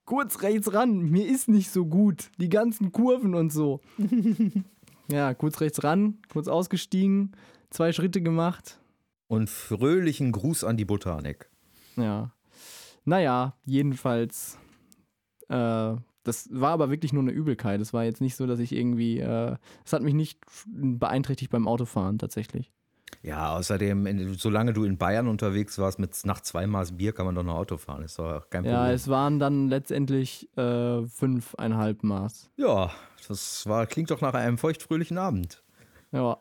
[0.04, 2.30] Kurz rechts ran, mir ist nicht so gut.
[2.38, 3.80] Die ganzen Kurven und so.
[5.10, 7.32] ja, kurz rechts ran, kurz ausgestiegen,
[7.70, 8.78] zwei Schritte gemacht.
[9.26, 11.50] Und fröhlichen Gruß an die Botanik.
[11.96, 12.32] Ja.
[13.04, 14.56] Naja, jedenfalls.
[15.48, 17.80] Äh, das war aber wirklich nur eine Übelkeit.
[17.80, 19.18] Es war jetzt nicht so, dass ich irgendwie.
[19.18, 22.72] Äh, es hat mich nicht beeinträchtigt beim Autofahren tatsächlich.
[23.22, 27.26] Ja, außerdem, in, solange du in Bayern unterwegs warst, mit nach zwei Maß Bier kann
[27.26, 28.02] man doch noch Auto fahren.
[28.02, 28.74] Ist doch kein Problem.
[28.74, 32.50] Ja, es waren dann letztendlich äh, fünfeinhalb Maß.
[32.56, 32.90] Ja,
[33.26, 35.62] das war, klingt doch nach einem feuchtfröhlichen Abend.
[36.12, 36.38] Ja.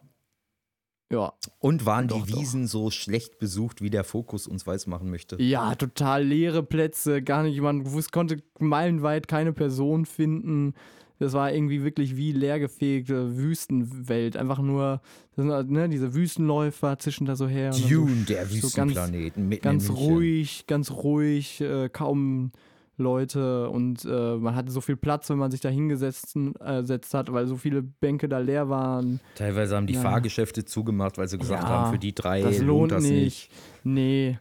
[1.12, 1.34] Ja.
[1.60, 2.40] Und waren Doch, die doch.
[2.42, 5.42] Wiesen so schlecht besucht, wie der Fokus uns weismachen möchte?
[5.42, 10.74] Ja, total leere Plätze, gar nicht, man konnte meilenweit keine Person finden.
[11.20, 14.38] Das war irgendwie wirklich wie leergefegte Wüstenwelt.
[14.38, 15.02] Einfach nur,
[15.36, 17.72] halt, ne, diese Wüstenläufer zischen da so her.
[17.72, 19.48] Dune, der so ganz- Wüstenplaneten.
[19.50, 20.06] mitten ganz München.
[20.06, 22.52] ruhig, ganz ruhig, äh, kaum
[22.98, 26.84] Leute und äh, man hatte so viel Platz, wenn man sich da hingesetzt äh,
[27.14, 29.20] hat, weil so viele Bänke da leer waren.
[29.36, 30.02] Teilweise haben die Ja.
[30.02, 33.14] Fahrgeschäfte zugemacht, weil sie gesagt Ja, haben, für die drei das lohnt lohnt das nicht.
[33.14, 33.52] nicht.
[33.84, 34.40] Nee.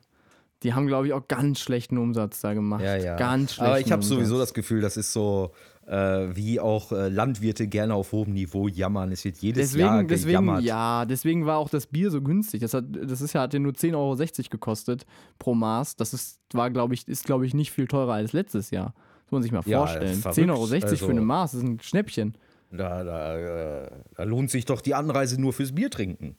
[0.62, 2.82] Die haben, glaube ich, auch ganz schlechten Umsatz da gemacht.
[2.82, 3.16] Ja, ja.
[3.16, 5.52] Ganz schlechten Aber ich habe sowieso das Gefühl, das ist so,
[5.86, 9.12] äh, wie auch äh, Landwirte gerne auf hohem Niveau jammern.
[9.12, 10.62] Es wird jedes Jahr Deswegen, deswegen, gejammert.
[10.64, 12.60] ja, deswegen war auch das Bier so günstig.
[12.60, 14.16] Das, hat, das ist ja, hat ja nur 10,60 Euro
[14.50, 15.06] gekostet
[15.38, 15.96] pro Maß.
[15.96, 18.94] Das ist, war, glaube ich, ist, glaube ich, nicht viel teurer als letztes Jahr.
[19.24, 20.14] Das muss man sich mal Ja, vorstellen.
[20.16, 20.38] verrückt.
[20.38, 22.36] 10,60 Euro Also- für eine Maß ist ein Schnäppchen.
[22.72, 23.36] Da, da,
[23.84, 26.36] äh, da lohnt sich doch die Anreise nur fürs Bier trinken.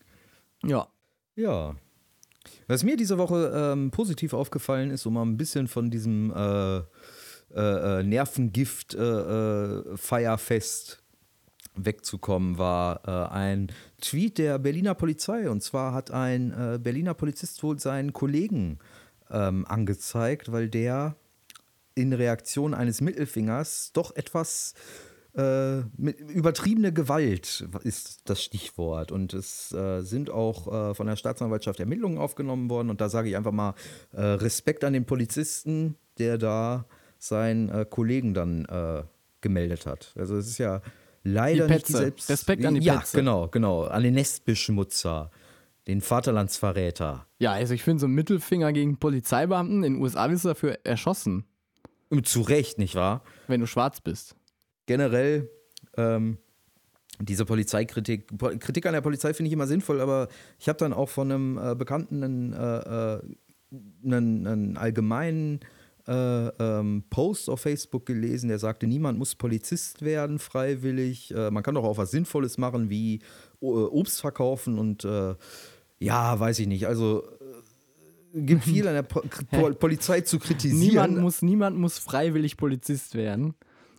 [0.64, 0.88] Ja.
[1.36, 1.76] Ja.
[2.68, 6.82] Was mir diese Woche ähm, positiv aufgefallen ist, um mal ein bisschen von diesem äh,
[7.56, 9.98] äh, äh, Nervengift äh, äh,
[11.80, 15.48] wegzukommen, war ein Tweet der Berliner Polizei.
[15.48, 18.80] Und zwar hat ein Berliner Polizist wohl seinen Kollegen
[19.30, 21.16] ähm, angezeigt, weil der
[21.94, 24.74] in Reaktion eines Mittelfingers doch etwas
[25.38, 25.82] äh,
[26.34, 29.12] übertriebene Gewalt ist das Stichwort.
[29.12, 32.90] Und es äh, sind auch äh, von der Staatsanwaltschaft Ermittlungen aufgenommen worden.
[32.90, 33.76] Und da sage ich einfach mal
[34.14, 36.86] Respekt an den Polizisten, der da
[37.28, 39.04] seinen äh, Kollegen dann äh,
[39.42, 40.14] gemeldet hat.
[40.18, 40.82] Also es ist ja
[41.24, 42.30] leider Die nicht die selbst...
[42.30, 43.18] Respekt an die Ja, Petze.
[43.18, 43.84] genau, genau.
[43.84, 45.32] An den Nestbeschmutzer,
[45.88, 47.26] den Vaterlandsverräter.
[47.40, 50.80] Ja, also ich finde so ein Mittelfinger gegen Polizeibeamten in den USA wirst du dafür
[50.84, 51.46] erschossen,
[52.24, 53.24] Zu Recht, nicht wahr?
[53.48, 54.36] wenn du schwarz bist.
[54.86, 55.50] generell
[55.98, 56.38] ähm,
[57.20, 60.28] diese Polizeikritik, Po- Kritik an der Polizei finde ich immer sinnvoll, aber
[60.60, 63.22] ich habe dann auch von einem äh, Bekannten einen, äh, äh,
[64.06, 65.60] einen, einen allgemeinen
[66.08, 71.34] äh, ähm, Post auf Facebook gelesen, der sagte, niemand muss Polizist werden, freiwillig.
[71.34, 73.16] Äh, man kann doch auch was Sinnvolles machen, wie
[73.62, 75.36] äh, Obst verkaufen und äh,
[76.00, 76.88] ja, weiß ich nicht.
[76.88, 77.24] Also
[78.34, 80.80] äh, gibt viel an der po po Polizei zu kritisieren.
[80.80, 83.54] Niemand muss, niemand muss freiwillig Polizist werden.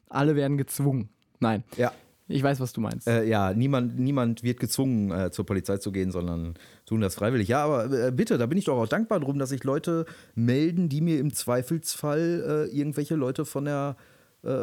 [0.08, 1.10] Alle werden gezwungen.
[1.40, 1.92] Nein, ja.
[2.28, 3.08] Ich weiß, was du meinst.
[3.08, 7.48] Äh, ja, niemand, niemand wird gezwungen, äh, zur Polizei zu gehen, sondern tun das freiwillig.
[7.48, 10.90] Ja, aber äh, bitte, da bin ich doch auch dankbar drum, dass sich Leute melden,
[10.90, 13.96] die mir im Zweifelsfall äh, irgendwelche Leute von der,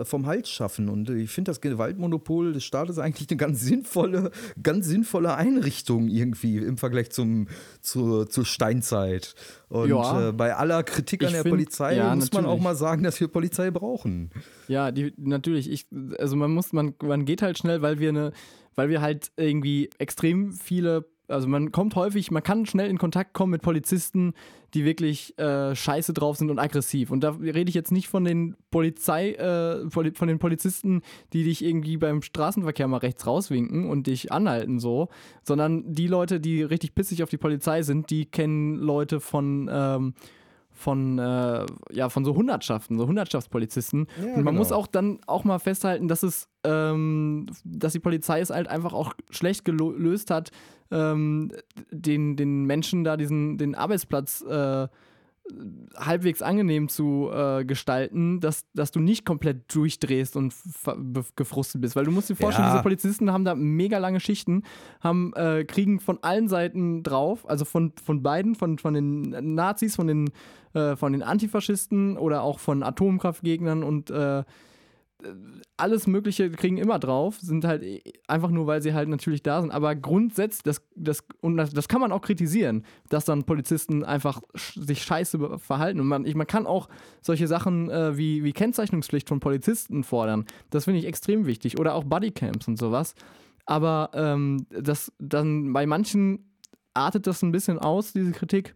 [0.05, 0.87] vom Hals schaffen.
[0.89, 4.31] Und ich finde das Gewaltmonopol des Staates eigentlich eine ganz sinnvolle,
[4.63, 7.47] ganz sinnvolle Einrichtung irgendwie im Vergleich zum,
[7.81, 9.35] zur, zur Steinzeit.
[9.67, 10.29] Und Ja.
[10.29, 12.63] äh, bei aller Kritik an der find- Polizei ja, muss man auch natürlich.
[12.63, 14.29] mal sagen, dass wir Polizei brauchen.
[14.67, 15.69] Ja, die, natürlich.
[15.69, 15.87] Ich,
[16.19, 18.31] also man muss, man, man geht halt schnell, weil wir eine,
[18.75, 23.33] weil wir halt irgendwie extrem viele, also man kommt häufig, man kann schnell in Kontakt
[23.33, 24.33] kommen mit Polizisten,
[24.73, 27.11] die wirklich äh, scheiße drauf sind und aggressiv.
[27.11, 31.01] Und da rede ich jetzt nicht von den Polizei, äh, von den Polizisten,
[31.33, 35.09] die dich irgendwie beim Straßenverkehr mal rechts rauswinken und dich anhalten so,
[35.43, 40.13] sondern die Leute, die richtig pissig auf die Polizei sind, die kennen Leute von ähm,
[40.75, 44.07] von, äh, ja, von so Hundertschaften, so Hundertschaftspolizisten.
[44.17, 44.59] Ja, und man genau.
[44.59, 48.93] muss auch dann auch mal festhalten, dass es, ähm, dass die Polizei es halt einfach
[48.93, 50.51] auch schlecht gelöst hat,
[50.91, 51.51] ähm,
[51.91, 54.87] den, den Menschen da diesen, den Arbeitsplatz äh,
[55.95, 60.53] halbwegs angenehm zu äh, gestalten, dass, dass du nicht komplett durchdrehst und
[61.35, 61.95] gefrustet bist.
[61.95, 62.73] Weil du musst dir vorstellen, Ja.
[62.73, 64.63] diese Polizisten haben da mega lange Schichten,
[65.01, 69.95] haben, äh, kriegen von allen Seiten drauf, also von, von beiden, von, von den Nazis,
[69.95, 70.31] von den,
[70.73, 74.43] äh, von den Antifaschisten oder auch von Atomkraftgegnern und äh,
[75.77, 79.61] alles Mögliche kriegen immer drauf, sind halt eh, einfach nur, weil sie halt natürlich da
[79.61, 79.71] sind.
[79.71, 84.41] Aber grundsätzlich, das, das, und das, das kann man auch kritisieren, dass dann Polizisten einfach
[84.53, 85.99] sich scheiße verhalten.
[85.99, 86.89] Und man, ich, man kann auch
[87.21, 90.45] solche Sachen äh, wie, wie Kennzeichnungspflicht von Polizisten fordern.
[90.69, 91.79] Das finde ich extrem wichtig.
[91.79, 93.15] Oder auch Bodycams und sowas.
[93.65, 96.51] Aber ähm, das dann bei manchen
[96.93, 98.75] artet das ein bisschen aus, diese Kritik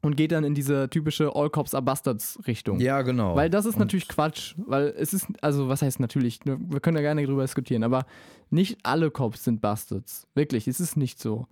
[0.00, 2.78] und geht dann in diese typische All Cops are Bastards Richtung.
[2.80, 3.34] Ja, genau.
[3.34, 6.80] Weil das ist Und- natürlich Quatsch, weil es ist, also was heißt natürlich, ne, wir
[6.80, 8.06] können da gerne drüber diskutieren, aber
[8.50, 10.26] nicht alle Cops sind Bastards.
[10.34, 11.46] Wirklich, es ist nicht so.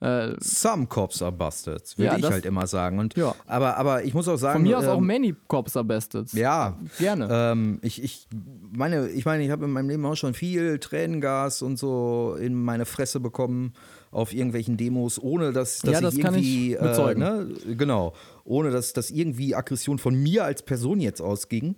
[0.00, 2.98] Äh, Some cops are bastards, würde Ja, ich das- halt immer sagen.
[2.98, 3.36] Und, Ja.
[3.46, 4.54] aber, aber ich muss auch sagen.
[4.54, 6.32] von mir aus auch ähm, many Cops are Bastards.
[6.32, 7.28] Ja, Gerne.
[7.30, 8.26] Ähm, ich, ich
[8.72, 12.52] meine, ich meine, ich habe in meinem Leben auch schon viel Tränengas und so in
[12.60, 13.74] meine Fresse bekommen
[14.12, 16.80] auf irgendwelchen Demos, ohne dass, dass Ja, das ich kann irgendwie ich.
[16.80, 18.12] Äh, ne, genau,
[18.44, 21.74] ohne dass, dass irgendwie Aggression von mir als Person jetzt ausging.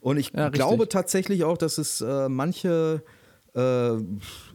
[0.00, 3.02] Und ich Ja, glaube tatsächlich auch, dass es äh, manche
[3.54, 3.92] äh,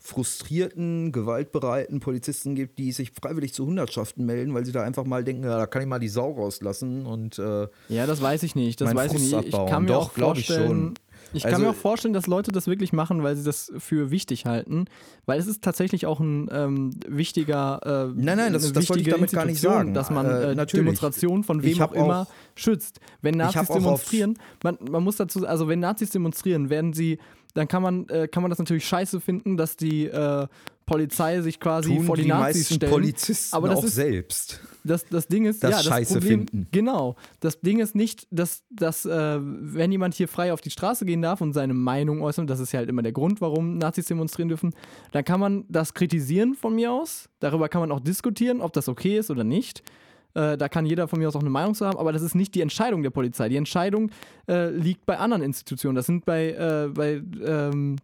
[0.01, 5.23] frustrierten, gewaltbereiten Polizisten gibt, die sich freiwillig zu Hundertschaften melden, weil sie da einfach mal
[5.23, 8.55] denken, ja, da kann ich mal die Sau rauslassen und äh, Ja, das weiß ich
[8.55, 8.81] nicht.
[8.81, 9.47] Das weiß ich Frust nicht.
[9.47, 10.93] Ich kann mir Doch, auch ich vorstellen.
[11.33, 14.11] Ich Also- kann mir auch vorstellen, dass Leute das wirklich machen, weil sie das für
[14.11, 14.85] wichtig halten.
[15.25, 17.79] Weil es ist tatsächlich auch ein ähm, wichtiger.
[17.83, 19.93] Äh, Nein, nein, das- das wollte ich damit gar nicht sagen.
[19.93, 20.65] Dass man Äh, äh.
[20.65, 22.99] Demonstrationen von wem auch immer schützt.
[23.21, 27.17] Wenn Nazis demonstrieren, man, man muss dazu, also wenn Nazis demonstrieren, werden sie,
[27.53, 30.47] dann kann man, äh, kann man das natürlich scheiße finden, dass die äh,
[30.85, 32.91] Polizei sich quasi tun vor die, die Nazis meisten stellen.
[32.91, 34.59] Polizisten aber das auch ist, selbst.
[34.83, 36.67] das, das Ding ist, Das ja, das Scheiße Problem, finden.
[36.71, 37.15] Genau.
[37.39, 41.21] Das Ding ist nicht, dass, dass äh, wenn jemand hier frei auf die Straße gehen
[41.21, 44.49] darf und seine Meinung äußern, das ist ja halt immer der Grund, warum Nazis demonstrieren
[44.49, 44.73] dürfen,
[45.11, 47.29] dann kann man das kritisieren von mir aus.
[47.39, 49.83] Darüber kann man auch diskutieren, ob das okay ist oder nicht.
[50.33, 52.35] Äh, da kann jeder von mir aus auch eine Meinung zu haben, aber das ist
[52.35, 53.49] nicht die Entscheidung der Polizei.
[53.49, 54.11] Die Entscheidung
[54.47, 55.95] äh, liegt bei anderen Institutionen.
[55.95, 57.97] Das sind bei, äh, bei ähm,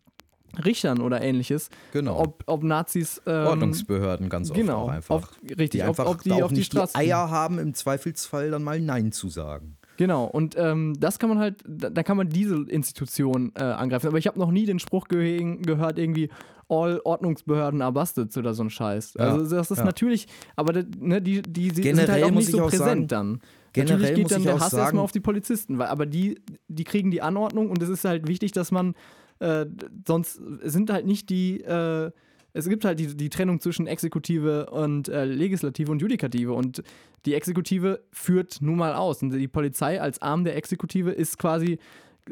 [0.64, 1.70] Richtern oder ähnliches.
[1.94, 2.20] Genau.
[2.20, 3.22] Ob, ob Nazis.
[3.28, 5.16] Ähm, Ordnungsbehörden ganz oft genau, auch einfach.
[5.16, 7.74] auf- richtig, die ob- einfach ob die auf die nicht Straße die Eier haben, im
[7.74, 9.78] Zweifelsfall dann mal Nein zu sagen.
[9.98, 14.08] Genau, und ähm, das kann man halt, da, da kann man diese Institution äh, angreifen.
[14.08, 16.30] Aber ich habe noch nie den Spruch ge gehört, irgendwie
[16.70, 19.16] all Ordnungsbehörden are bastards oder so ein Scheiß.
[19.18, 19.86] Ja, Also das ist ja.
[19.86, 22.80] natürlich, aber das, ne, die, die, die sind Generell halt auch nicht ich so präsent
[22.80, 23.42] sagen- dann.
[23.74, 26.84] generell natürlich geht dann der Hass sagen- erstmal auf die Polizisten, weil, aber die, die
[26.84, 28.96] kriegen die Anordnung und es ist halt wichtig, dass man
[29.40, 29.66] äh,
[30.06, 32.12] sonst sind halt nicht die äh,
[32.58, 36.54] es gibt halt die, die Trennung zwischen Exekutive und äh, Legislative und Judikative.
[36.54, 36.84] Und
[37.26, 39.22] die Exekutive führt nun mal aus.
[39.22, 41.78] Und die Polizei als Arm der Exekutive ist quasi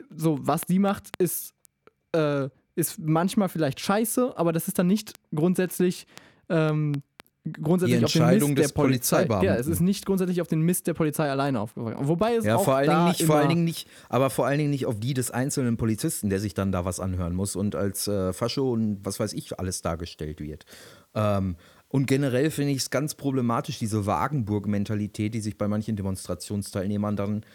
[0.10, 1.54] so, was die macht, ist,
[2.14, 6.08] äh, ist manchmal vielleicht scheiße, aber das ist dann nicht grundsätzlich
[6.50, 7.04] ähm,
[7.46, 9.26] grundsätzlich auf den Mist der Polizei.
[9.42, 11.98] Ja, es ist nicht grundsätzlich auf den Mist der Polizei alleine aufgefallen.
[12.02, 14.48] Wobei es Ja, auch vor allen, da Dingen nicht, vor allen Dingen nicht, aber vor
[14.48, 17.56] allen Dingen nicht auf die des einzelnen Polizisten, der sich dann da was anhören muss
[17.56, 20.66] und als äh, Fascho und was weiß ich alles dargestellt wird.
[21.14, 21.56] Ähm,
[21.88, 27.46] und generell finde ich es ganz problematisch, diese Wagenburg-Mentalität, die sich bei manchen Demonstrationsteilnehmern dann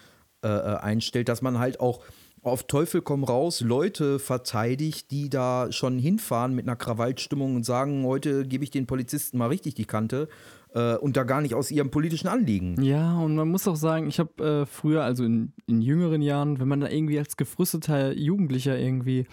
[0.43, 2.01] äh, äh, einstellt, dass man halt auch
[2.43, 8.03] auf Teufel komm raus Leute verteidigt, die da schon hinfahren mit einer Krawallstimmung und sagen,
[8.05, 10.27] heute gebe ich den Polizisten mal richtig die Kante
[10.73, 12.81] äh, und da gar nicht aus ihrem politischen Anliegen.
[12.81, 16.59] Ja, und man muss auch sagen, ich habe äh, früher, also in, in jüngeren Jahren,
[16.59, 19.27] wenn man da irgendwie als gefrüsteter Jugendlicher irgendwie,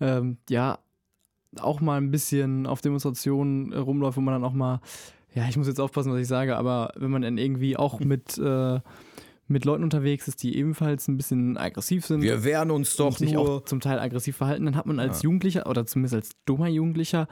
[0.00, 0.78] ähm, ja,
[1.58, 4.80] auch mal ein bisschen auf Demonstrationen äh, rumläuft, wo man dann auch mal,
[5.34, 8.36] ja, ich muss jetzt aufpassen, was ich sage, aber wenn man dann irgendwie auch mit,
[8.36, 8.80] äh,
[9.50, 13.18] mit Leuten unterwegs ist, die ebenfalls ein bisschen aggressiv sind, Wir wehren uns doch und
[13.18, 13.48] sich nur.
[13.48, 17.26] auch zum Teil aggressiv verhalten, dann hat man als Jugendlicher oder zumindest als dummer Jugendlicher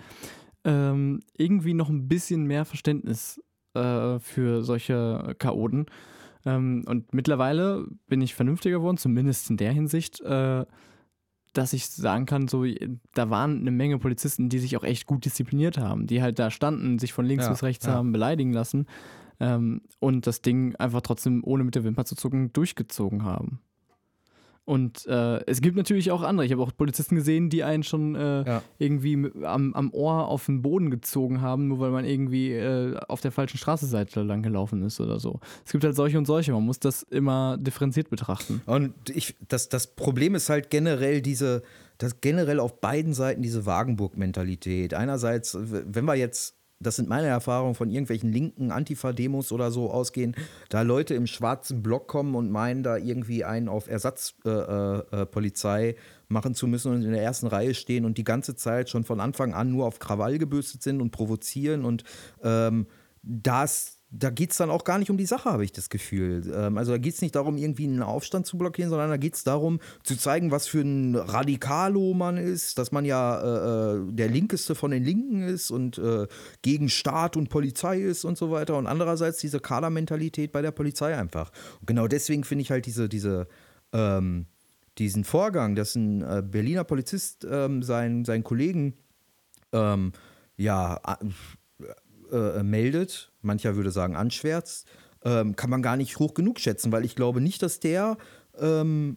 [0.64, 3.40] ähm, irgendwie noch ein bisschen mehr Verständnis
[3.74, 5.87] äh, für solche Chaoten.
[6.44, 10.66] Ähm, und mittlerweile bin ich vernünftiger geworden, zumindest in der Hinsicht, äh,
[11.52, 12.64] dass ich sagen kann, so,
[13.14, 16.50] da waren eine Menge Polizisten, die sich auch echt gut diszipliniert haben, die halt da
[16.50, 17.92] standen, sich von links Ja, bis rechts ja.
[17.92, 18.87] haben beleidigen lassen
[19.40, 23.61] ähm, und das Ding einfach trotzdem ohne mit der Wimper zu zucken durchgezogen haben.
[24.64, 26.44] Und äh, es gibt natürlich auch andere.
[26.44, 28.62] Ich habe auch Polizisten gesehen, die einen schon äh, Ja.
[28.77, 33.22] irgendwie am, am Ohr auf den Boden gezogen haben, nur weil man irgendwie äh, auf
[33.22, 35.40] der falschen Straßenseite lang gelaufen ist oder so.
[35.64, 36.53] Es gibt halt solche und solche.
[36.53, 38.61] Man muss das immer differenziert betrachten.
[38.66, 41.62] Und ich, das, das Problem ist halt generell diese,
[41.96, 44.92] das generell auf beiden Seiten diese Wagenburg-Mentalität.
[44.92, 50.37] Einerseits, wenn wir jetzt, das sind meine Erfahrungen von irgendwelchen linken Antifa-Demos oder so ausgehen,
[50.69, 55.26] da Leute im schwarzen Block kommen und meinen, da irgendwie einen auf Ersatzpolizei äh, äh,
[55.26, 55.97] Polizei
[56.29, 59.20] machen zu müssen und in der ersten Reihe stehen und die ganze Zeit schon von
[59.20, 62.05] Anfang an nur auf Krawall gebürstet sind und provozieren und
[62.43, 62.87] ähm,
[63.22, 66.50] das da geht es dann auch gar nicht um die Sache, habe ich das Gefühl.
[66.54, 69.34] Ähm, also da geht es nicht darum, irgendwie einen Aufstand zu blockieren, sondern da geht
[69.34, 74.12] es darum, zu zeigen, was für ein Radikalo man ist, dass man ja äh, äh,
[74.12, 76.26] der Linkeste von den Linken ist und äh,
[76.62, 78.78] gegen Staat und Polizei ist und so weiter.
[78.78, 81.52] Und andererseits diese Kadermentalität bei der Polizei einfach.
[81.80, 83.46] Und genau deswegen finde ich halt diese, diese
[83.92, 84.46] ähm,
[84.96, 88.94] diesen Vorgang, dass ein äh, Berliner Polizist ähm, seinen, seinen Kollegen
[89.72, 90.12] ähm,
[90.56, 91.00] ja,
[92.33, 94.87] äh, meldet, mancher würde sagen anschwärzt,
[95.24, 98.16] ähm, kann man gar nicht hoch genug schätzen, weil ich glaube nicht, dass der,
[98.59, 99.16] ähm,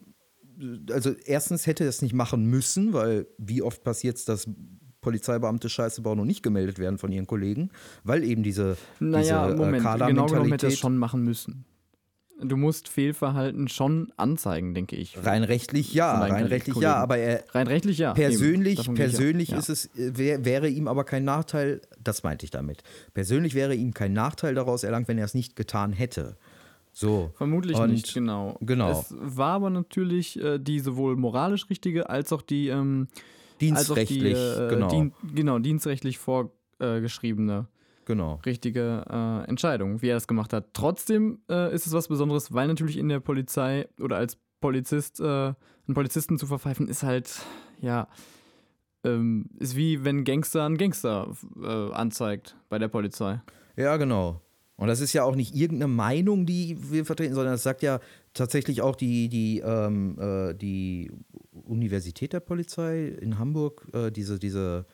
[0.91, 4.47] also erstens hätte er es nicht machen müssen, weil wie oft passiert es, dass
[5.01, 7.71] Polizeibeamte Scheiße bauen und nicht gemeldet werden von ihren Kollegen,
[8.03, 11.65] weil eben diese, naja, diese Moment, äh, genau genommen hätte es schon machen müssen.
[12.43, 15.17] Du musst Fehlverhalten schon anzeigen, denke ich.
[15.23, 16.91] Rein rechtlich ja, rein rechtlich Kollegen.
[16.91, 18.13] ja, aber er rein rechtlich ja.
[18.13, 19.57] Persönlich, persönlich ja.
[19.57, 22.83] ist es wär, wäre ihm aber kein Nachteil, das meinte ich damit.
[23.13, 26.35] Persönlich wäre ihm kein Nachteil daraus erlangt, wenn er es nicht getan hätte.
[26.93, 27.31] So.
[27.35, 28.57] Vermutlich Und nicht, genau.
[28.61, 28.91] Genau.
[28.91, 33.07] Es war aber natürlich äh, die sowohl moralisch richtige als auch die ähm,
[33.61, 34.87] dienstrechtlich, als auch die, äh, genau.
[34.89, 37.67] Dien, genau, dienstrechtlich vorgeschriebene
[38.05, 38.39] genau.
[38.45, 40.73] richtige äh, Entscheidung, wie er das gemacht hat.
[40.73, 45.23] Trotzdem äh, ist es was Besonderes, weil natürlich in der Polizei oder als Polizist äh,
[45.23, 45.55] einen
[45.93, 47.41] Polizisten zu verpfeifen, ist halt,
[47.79, 48.07] ja,
[49.03, 53.41] ähm, ist wie wenn Gangster einen Gangster äh, anzeigt bei der Polizei.
[53.75, 54.41] Ja, genau.
[54.81, 57.99] Und das ist ja auch nicht irgendeine Meinung, die wir vertreten, sondern das sagt ja
[58.33, 61.11] tatsächlich auch die, die, ähm, äh, die
[61.51, 64.85] Universität der Polizei in Hamburg, äh, diese, diese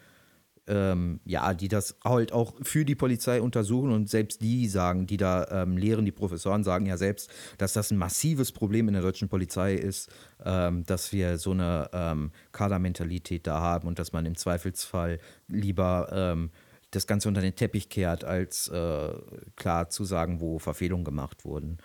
[0.68, 5.18] ähm, ja, die das halt auch für die Polizei untersuchen und selbst die sagen, die
[5.18, 9.04] da ähm, lehren, die Professoren sagen ja selbst, dass das ein massives Problem in der
[9.04, 10.10] deutschen Polizei ist,
[10.44, 16.10] ähm, dass wir so eine ähm, Kadermentalität da haben und dass man im Zweifelsfall lieber
[16.12, 16.52] ähm,
[16.92, 19.14] das Ganze unter den Teppich kehrt, als äh,
[19.56, 21.78] klar zu sagen, wo Verfehlungen gemacht wurden.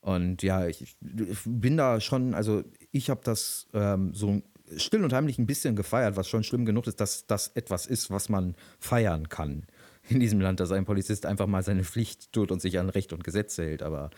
[0.00, 0.96] Und ja, ich, ich
[1.44, 2.62] bin da schon, also
[2.92, 4.42] ich habe das ähm, so
[4.76, 8.10] still und heimlich ein bisschen gefeiert, was schon schlimm genug ist, dass das etwas ist,
[8.10, 9.66] was man feiern kann
[10.08, 13.12] in diesem Land, dass ein Polizist einfach mal seine Pflicht tut und sich an Recht
[13.12, 13.82] und Gesetz hält.
[13.82, 14.10] Aber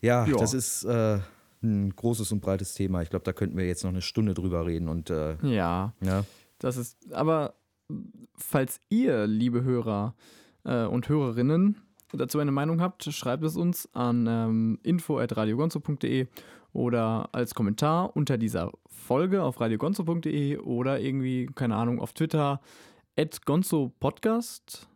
[0.00, 0.36] ja, Ja.
[0.36, 1.18] das ist äh,
[1.62, 3.00] ein großes und breites Thema.
[3.02, 6.24] Ich glaube, da könnten wir jetzt noch eine Stunde drüber reden und äh, Ja, ja.
[6.58, 7.54] das ist, aber
[8.36, 10.14] falls ihr, liebe Hörer
[10.64, 11.76] äh, und Hörerinnen,
[12.12, 16.26] dazu eine Meinung habt, schreibt es uns an ähm, info.radiogonzo.de
[16.76, 22.60] oder als Kommentar unter dieser Folge auf radiogonzo.de oder irgendwie, keine Ahnung, auf Twitter
[23.16, 24.86] at Gonzo Podcast.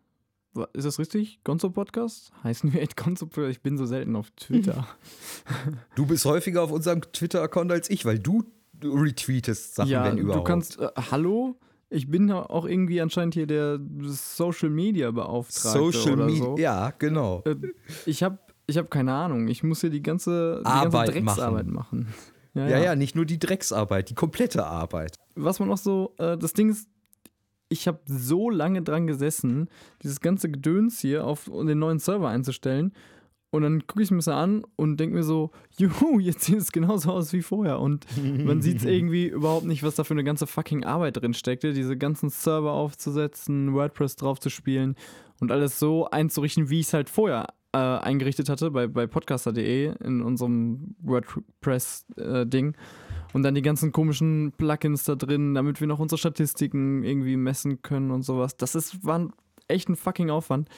[0.74, 1.42] Ist das richtig?
[1.42, 2.32] Gonzo Podcast?
[2.44, 3.52] Heißen wir at Gonzo Podcast?
[3.52, 4.86] Ich bin so selten auf Twitter.
[5.96, 8.44] Du bist häufiger auf unserem Twitter-Account als ich, weil du
[8.82, 10.46] retweetest Sachen, ja, wenn überhaupt.
[10.46, 11.56] du kannst, äh, hallo?
[11.88, 16.56] Ich bin auch irgendwie anscheinend hier der Social Media Beauftragte Social Media, so.
[16.56, 17.42] ja, genau.
[17.46, 17.56] Äh,
[18.06, 18.38] ich habe
[18.70, 19.48] ich hab keine Ahnung.
[19.48, 22.08] Ich muss hier die ganze, die Arbeit ganze Drecksarbeit machen.
[22.54, 25.16] Ja, Ja, ja, nicht nur die Drecksarbeit, die komplette Arbeit.
[25.34, 26.88] Was man noch so, äh, das Ding ist,
[27.68, 29.68] ich habe so lange dran gesessen,
[30.02, 32.92] dieses ganze Gedöns hier auf den neuen Server einzustellen.
[33.52, 36.70] Und dann gucke ich mir das an und denke mir so, juhu, jetzt sieht es
[36.70, 37.80] genauso aus wie vorher.
[37.80, 41.72] Und man sieht irgendwie überhaupt nicht, was da für eine ganze fucking Arbeit drin steckte,
[41.72, 44.96] diese ganzen Server aufzusetzen, WordPress draufzuspielen
[45.40, 49.94] und alles so einzurichten, wie ich es halt vorher äh, eingerichtet hatte bei, bei podcaster.de
[50.04, 52.74] in unserem WordPress-Ding.
[53.32, 57.82] und dann die ganzen komischen Plugins da drin, damit wir noch unsere Statistiken irgendwie messen
[57.82, 58.56] können und sowas.
[58.56, 59.32] Das ist, war ein-
[59.68, 60.68] echt ein fucking Aufwand.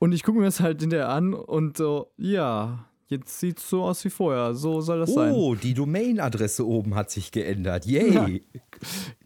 [0.00, 3.84] Und ich gucke mir das halt hinterher an und so, ja, jetzt sieht es so
[3.84, 4.54] aus wie vorher.
[4.54, 5.32] So soll das sein.
[5.32, 7.86] Oh, die Domain-Adresse oben hat sich geändert.
[7.86, 8.42] Yay!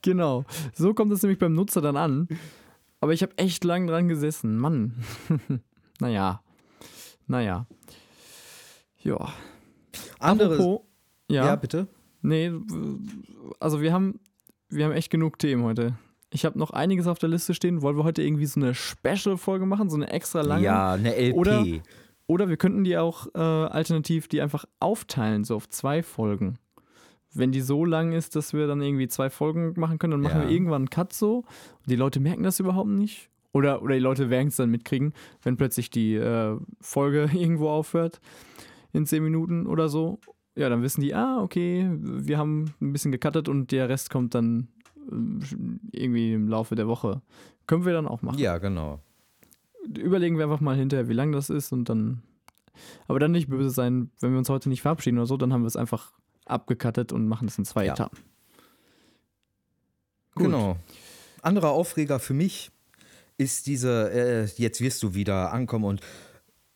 [0.02, 0.44] Genau.
[0.74, 2.28] So kommt es nämlich beim Nutzer dann an.
[3.00, 4.58] Aber ich habe echt lang dran gesessen.
[4.58, 4.92] Mann.
[6.00, 6.42] naja.
[7.26, 7.66] Naja.
[9.02, 9.32] Ja.
[10.18, 10.80] Andere, Apropos,
[11.30, 11.46] ja.
[11.46, 11.86] ja, bitte.
[12.22, 12.50] nee,
[13.60, 14.20] also wir haben,
[14.68, 15.94] wir haben echt genug Themen heute.
[16.30, 17.82] Ich habe noch einiges auf der Liste stehen.
[17.82, 20.64] Wollen wir heute irgendwie so eine Special-Folge machen, so eine extra lange?
[20.64, 21.36] Ja, eine LP.
[21.36, 21.64] Oder-
[22.28, 26.58] Oder wir könnten die auch äh, alternativ die einfach aufteilen, so auf zwei Folgen.
[27.32, 30.40] Wenn die so lang ist, dass wir dann irgendwie zwei Folgen machen können, dann machen
[30.42, 30.48] Ja.
[30.48, 31.38] wir irgendwann einen Cut so.
[31.38, 31.46] Und
[31.88, 33.30] die Leute merken das überhaupt nicht.
[33.56, 38.20] Oder, oder die Leute werden es dann mitkriegen, wenn plötzlich die äh, Folge irgendwo aufhört
[38.92, 40.18] in zehn Minuten oder so.
[40.56, 44.34] Ja, dann wissen die, ah, okay, wir haben ein bisschen gecuttet und der Rest kommt
[44.34, 44.68] dann
[45.10, 47.22] äh, irgendwie im Laufe der Woche.
[47.66, 49.00] Können wir dann auch machen ja, genau.
[49.88, 52.20] überlegen wir einfach mal hinterher, wie lang das ist und dann.
[53.08, 55.62] Aber dann nicht böse sein, wenn wir uns heute nicht verabschieden oder so, dann haben
[55.62, 56.12] wir es einfach
[56.44, 57.94] abgekattet und machen es in zwei Ja.
[57.94, 58.18] Etappen.
[60.34, 60.44] Gut.
[60.44, 60.76] Genau.
[61.40, 62.70] Anderer Aufreger für mich
[63.38, 66.00] ist diese, äh, jetzt wirst du wieder ankommen und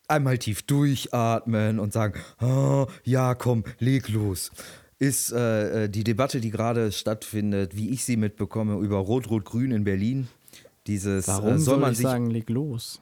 [0.07, 4.51] einmal tief durchatmen und sagen, oh, ja, komm, leg los.
[4.99, 9.83] Ist äh, äh, die Debatte, die gerade stattfindet, wie ich sie mitbekomme, über Rot-Rot-Grün in
[9.83, 10.27] Berlin.
[10.85, 13.01] Dieses, Warum äh, soll man ich sich, sagen, leg los?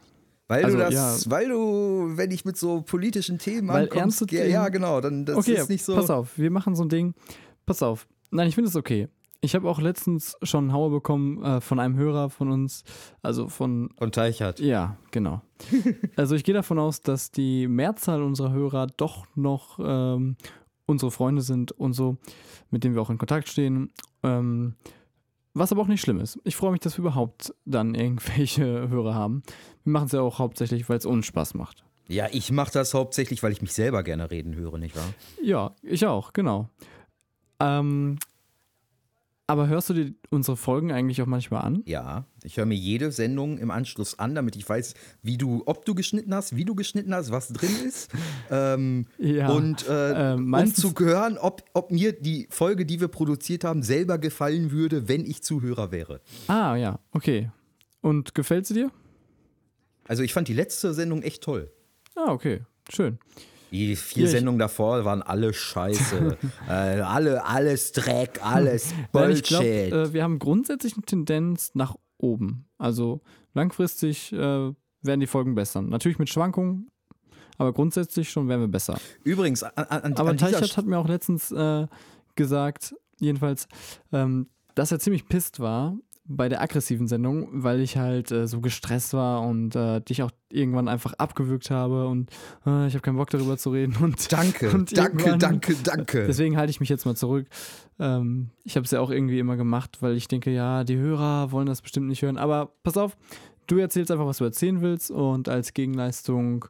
[0.50, 0.94] weil also, du das,
[1.26, 1.32] ja.
[1.32, 5.00] weil du, wenn ich mit so politischen Themen Weil ankommst, ernste ja, Themen- ja, genau,
[5.00, 5.96] dann das okay, ist nicht so.
[5.96, 7.14] pass auf, wir machen so ein Ding.
[7.66, 8.08] Pass auf.
[8.32, 9.08] Nein, ich finde es okay.
[9.42, 12.84] Ich habe auch letztens schon einen Hauer bekommen äh, von einem Hörer von uns,
[13.22, 14.60] also von Und Teichert.
[14.60, 15.42] Ja, genau.
[16.18, 20.36] also ich gehe davon aus, dass die Mehrzahl unserer Hörer doch noch ähm,
[20.86, 22.18] unsere Freunde sind und so,
[22.70, 23.94] mit denen wir auch in Kontakt stehen.
[24.24, 24.76] Ähm,
[25.54, 26.40] was aber auch nicht schlimm ist.
[26.44, 29.44] Ich freue mich, dass wir überhaupt dann irgendwelche Hörer haben.
[29.84, 31.86] Wir machen es ja auch hauptsächlich, weil es uns Spaß macht.
[32.08, 35.14] Ja, ich mache das hauptsächlich, weil ich mich selber gerne reden höre, nicht wahr?
[35.42, 36.70] Ja, ich auch, genau.
[37.60, 38.18] Ähm,
[39.50, 41.82] aber hörst du dir unsere Folgen eigentlich auch manchmal an?
[41.86, 44.94] Ja, ich höre mir jede Sendung im Anschluss an, damit ich weiß,
[45.24, 48.12] wie du, ob du geschnitten hast, wie du geschnitten hast, was drin ist.
[48.52, 53.08] ähm, Ja, und äh, äh, um zu hören, ob, ob mir die Folge, die wir
[53.08, 56.22] produziert haben, selber gefallen würde, wenn ich Zuhörer wäre.
[56.48, 57.50] Ah, ja, okay.
[58.02, 58.92] Und gefällt sie dir?
[60.08, 61.72] Also ich fand die letzte Sendung echt toll.
[62.16, 62.62] Ah, okay.
[62.94, 63.18] Schön.
[63.72, 66.38] Die vier ich- Sendungen davor waren alle scheiße.
[66.68, 69.62] äh, alle, alles Dreck, alles Nein, ich Bullshit.
[69.94, 72.66] äh, wir haben grundsätzlich eine Tendenz nach oben.
[72.78, 73.22] Also
[73.54, 75.82] langfristig äh, werden die Folgen besser.
[75.82, 76.90] Natürlich mit Schwankungen,
[77.58, 79.00] aber grundsätzlich schon werden wir besser.
[79.24, 81.88] Übrigens, an, an, Aber an Teichert hat mir auch letztens äh,
[82.36, 83.68] gesagt, jedenfalls,
[84.12, 85.98] ähm, dass er ziemlich pisst war
[86.32, 90.30] bei der aggressiven Sendung, weil ich halt äh, so gestresst war und äh, dich auch
[90.50, 92.30] irgendwann einfach abgewürgt habe und
[92.68, 93.96] äh, ich habe keinen Bock darüber zu reden.
[94.00, 96.28] Und, Danke, und danke, danke, danke.
[96.28, 97.48] Deswegen halte ich mich jetzt mal zurück.
[98.00, 101.52] Ähm, ich habe es ja auch irgendwie immer gemacht, weil ich denke, ja, die Hörer
[101.52, 102.38] wollen das bestimmt nicht hören.
[102.38, 103.18] Aber pass auf,
[103.66, 106.66] du erzählst einfach, was du erzählen willst und als Gegenleistung,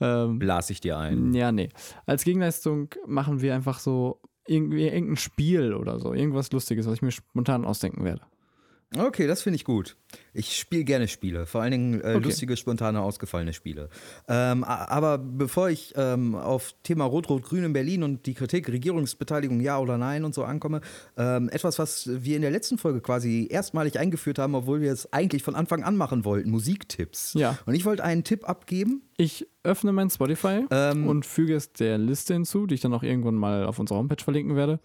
[0.00, 1.34] ähm, Blas ich dir ein.
[1.34, 1.68] ja, nee,
[2.06, 7.02] als Gegenleistung machen wir einfach so irgendwie irgendein Spiel oder so, irgendwas Lustiges, was ich
[7.02, 8.22] mir spontan ausdenken werde.
[8.98, 9.96] Okay, das finde ich gut.
[10.34, 12.18] Ich spiele gerne Spiele, vor allen Dingen äh, Okay.
[12.24, 13.88] lustige, spontane, ausgefallene Spiele.
[14.28, 19.78] Ähm, aber bevor ich ähm, auf Thema Rot-Rot-Grün in Berlin und die Kritik, Regierungsbeteiligung ja
[19.78, 20.80] oder nein und so ankomme,
[21.16, 25.12] ähm, etwas, was wir in der letzten Folge quasi erstmalig eingeführt haben, obwohl wir es
[25.12, 27.34] eigentlich von Anfang an machen wollten, Musiktipps.
[27.34, 27.58] Ja.
[27.66, 29.02] Und ich wollte einen Tipp abgeben.
[29.16, 33.02] Ich öffne mein Spotify Ähm, und füge es der Liste hinzu, die ich dann auch
[33.02, 34.80] irgendwann mal auf unserer Homepage verlinken werde.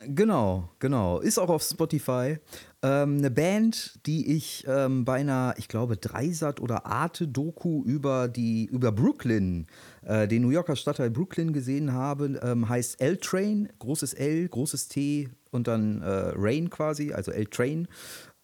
[0.00, 1.18] Genau, genau.
[1.18, 2.36] Ist auch auf Spotify.
[2.80, 8.66] Ähm, eine Band, die ich ähm, bei einer, ich glaube, Dreisat oder Arte-Doku über die,
[8.66, 9.66] über Brooklyn,
[10.02, 15.28] äh, den New Yorker Stadtteil Brooklyn gesehen habe, ähm, heißt L-Train, großes L, großes T
[15.50, 17.88] und dann äh, Rain quasi, also L-Train.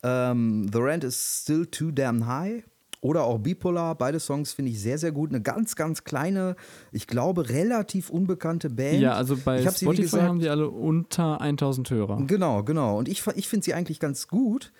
[0.03, 2.65] Ähm, The Rent is still too damn high.
[3.05, 5.29] Oder auch Bipolar, beide Songs finde ich sehr, sehr gut.
[5.29, 6.57] Eine ganz, ganz kleine,
[6.91, 8.99] ich glaube, relativ unbekannte Band.
[9.01, 12.23] Ja, also bei Ich hab sie, Spotify gesagt- haben die alle unter 1000 Hörer.
[12.27, 12.97] Genau, genau.
[12.99, 14.73] Und ich, ich finde sie eigentlich ganz gut.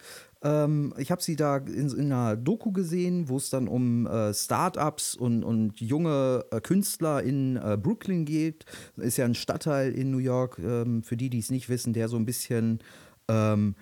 [0.43, 4.33] Ähm, ich habe sie da in, in einer Doku gesehen, wo es dann um äh,
[4.33, 8.65] Startups und, und junge äh, Künstler in äh, Brooklyn geht.
[8.97, 12.09] Ist ja ein Stadtteil in New York, ähm, für die, die es nicht wissen, der
[12.09, 12.79] so ein bisschen
[13.29, 13.75] ähm,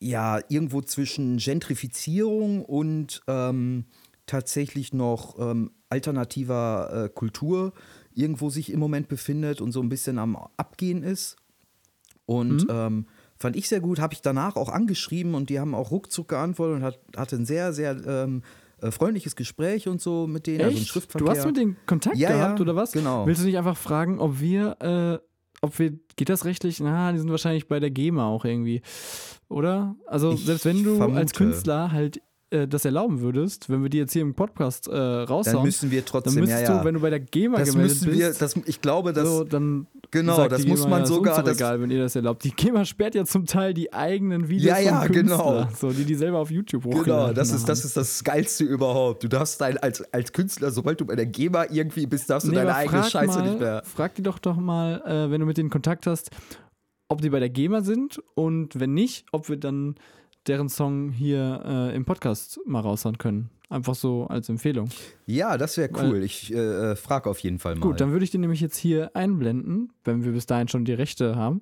[0.00, 3.86] ja irgendwo zwischen Gentrifizierung und ähm,
[4.26, 7.72] tatsächlich noch ähm, alternativer äh, Kultur
[8.12, 11.36] irgendwo sich im Moment befindet und so ein bisschen am Abgehen ist.
[12.26, 15.90] Und ähm, fand ich sehr gut, habe ich danach auch angeschrieben und die haben auch
[15.90, 18.42] ruckzuck geantwortet und hat, hatte ein sehr, sehr ähm,
[18.82, 20.88] äh, freundliches Gespräch und so mit denen, also ein Echt?
[20.88, 21.26] Schriftverkehr.
[21.26, 22.92] Du hast mit denen Kontakt Ja, gehabt ja, oder was?
[22.92, 23.26] genau.
[23.26, 25.18] Willst du nicht einfach fragen, ob wir, äh,
[25.62, 26.80] ob wir, geht das rechtlich?
[26.80, 28.82] Na, die sind wahrscheinlich bei der GEMA auch irgendwie,
[29.48, 29.96] oder?
[30.06, 31.18] Also Ich selbst wenn du vermute.
[31.20, 32.20] als Künstler halt
[32.50, 35.90] äh, das erlauben würdest, wenn wir die jetzt hier im Podcast äh, raushauen, dann müssen
[35.90, 38.28] wir dann trotzdem, müsstest ja, du, wenn du bei der GEMA das gemeldet müssen wir,
[38.28, 41.58] bist, das, ich glaube, dass, so, dann genau, das muss GEMA, man ist sogar, das,
[41.58, 42.42] egal, wenn ihr das erlaubt.
[42.44, 45.68] Die GEMA sperrt ja zum Teil die eigenen Videos Ja, ja, von Künstlern, genau.
[45.78, 49.22] so, die die selber auf YouTube hochgeladen Genau, das ist, das ist das Geilste überhaupt.
[49.24, 52.50] Du darfst dein, als, als Künstler, sobald du bei der GEMA irgendwie bist, darfst du
[52.52, 53.82] Nee, deine eigene Scheiße mal, nicht mehr.
[53.84, 56.30] Frag die doch doch mal, äh, wenn du mit denen Kontakt hast,
[57.08, 59.96] ob die bei der GEMA sind und wenn nicht, ob wir dann
[60.46, 63.50] deren Song hier äh, im Podcast mal raushauen können.
[63.70, 64.88] Einfach so als Empfehlung.
[65.26, 66.22] Ja, das wäre Weil- cool.
[66.22, 67.80] Ich äh, frage auf jeden Fall mal.
[67.80, 70.94] Gut, dann würde ich den nämlich jetzt hier einblenden, wenn wir bis dahin schon die
[70.94, 71.60] Rechte haben.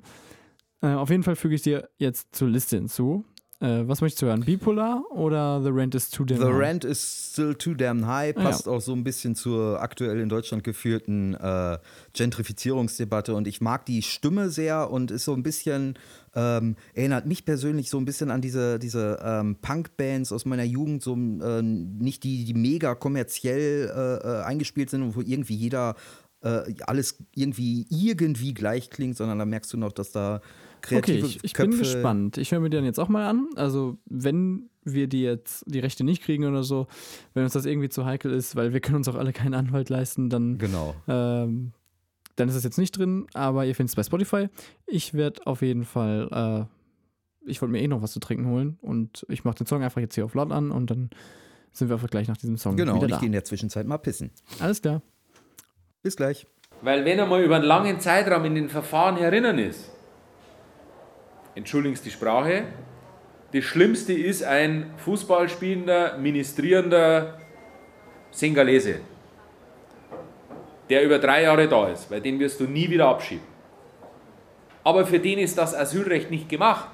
[0.83, 3.25] Äh, auf jeden Fall füge ich dir jetzt zur Liste hinzu.
[3.59, 4.45] Äh, was möchtest du hören?
[4.45, 6.59] Bipolar oder The Rent is Too Damn The High?
[6.59, 10.63] Rent is still too damn high, passt auch so ein bisschen zur aktuell in Deutschland
[10.63, 11.79] geführten äh,
[12.13, 15.99] Gentrifizierungsdebatte und ich mag die Stimme sehr und ist so ein bisschen,
[16.35, 21.03] ähm, erinnert mich persönlich so ein bisschen an diese, diese ähm, Punk-Bands aus meiner Jugend,
[21.03, 25.95] so äh, nicht die, die mega kommerziell äh, äh, eingespielt sind und wo irgendwie jeder
[26.47, 30.41] äh, alles irgendwie irgendwie gleich klingt, sondern da merkst du noch, dass da
[30.89, 32.39] Okay, kreative ich, ich Köpfe bin gespannt.
[32.39, 33.49] Ich höre mir den jetzt auch mal an.
[33.57, 36.87] Also, wenn wir die jetzt die Rechte nicht kriegen oder so,
[37.35, 39.89] wenn uns das irgendwie zu heikel ist, weil wir können uns auch alle keinen Anwalt
[39.89, 40.95] leisten, dann, Genau.
[41.09, 41.73] ähm,
[42.37, 44.49] dann ist es jetzt nicht drin, aber ihr findet es bei Spotify.
[44.87, 48.79] Ich werde auf jeden Fall, äh, ich wollte mir eh noch was zu trinken holen
[48.83, 51.11] und ich mache den Song einfach jetzt hier auf laut an und dann
[51.73, 53.21] sind wir einfach gleich nach diesem Song Genau, wieder und ich da.
[53.21, 54.31] gehe in der Zwischenzeit mal pissen.
[54.61, 55.03] Alles klar.
[56.07, 56.47] Bis gleich.
[56.83, 59.91] Weil wenn er mal über einen langen Zeitraum in den Verfahren herinnen ist,
[61.57, 62.63] entschuldigst die Sprache,
[63.53, 67.41] das Schlimmste ist ein Fußballspielender, ministrierender
[68.31, 69.01] Sengalese,
[70.89, 73.49] der über drei Jahre da ist, weil den wirst du nie wieder abschieben.
[74.85, 76.91] Aber für den ist das Asylrecht nicht gemacht,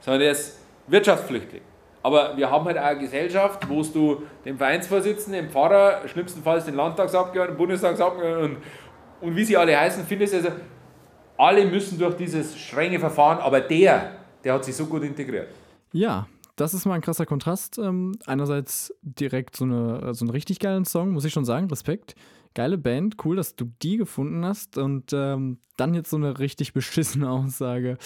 [0.00, 1.62] sondern der ist Wirtschaftsflüchtling.
[2.06, 6.76] Aber wir haben halt auch eine Gesellschaft, wo du den Vereinsvorsitzenden, den Pfarrer, schlimmstenfalls den
[6.76, 10.50] Landtagsabgeordneten, Bundestagsabgeordneten und, und wie sie alle heißen, findest also,
[11.36, 14.12] alle müssen durch dieses strenge Verfahren, aber der,
[14.44, 15.48] der hat sich so gut integriert.
[15.90, 17.76] Ja, das ist mal ein krasser Kontrast.
[17.76, 22.14] Ähm, einerseits direkt so, eine, so einen richtig geilen Song, muss ich schon sagen, Respekt.
[22.54, 24.78] Geile Band, cool, dass du die gefunden hast.
[24.78, 27.98] Und ähm, dann jetzt so eine richtig beschissene Aussage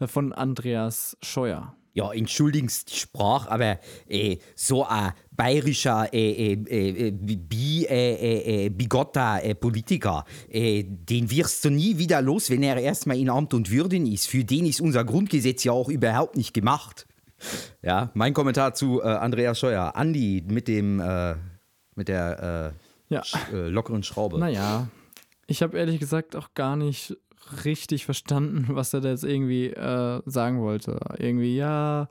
[0.00, 1.76] äh, von Andreas Scheuer.
[1.96, 3.78] Ja, entschuldigen Sie die Sprache, aber
[4.08, 10.82] äh, so ein bayerischer, äh, äh, äh, bi, äh, äh, äh, bigotter äh, Politiker, äh,
[10.84, 14.26] den wirst du nie wieder los, wenn er erstmal in Amt und Würden ist.
[14.26, 17.06] Für den ist unser Grundgesetz ja auch überhaupt nicht gemacht.
[17.80, 19.94] Ja, mein Kommentar zu äh, Andreas Scheuer.
[19.94, 21.36] Andi mit dem, äh,
[21.94, 22.74] mit der
[23.08, 23.22] äh, Ja.
[23.22, 24.38] sch äh, lockeren Schraube.
[24.40, 24.88] Naja,
[25.46, 27.16] ich habe ehrlich gesagt auch gar nicht
[27.64, 30.98] richtig verstanden, was er da jetzt irgendwie äh, sagen wollte.
[31.18, 32.08] Irgendwie, ja,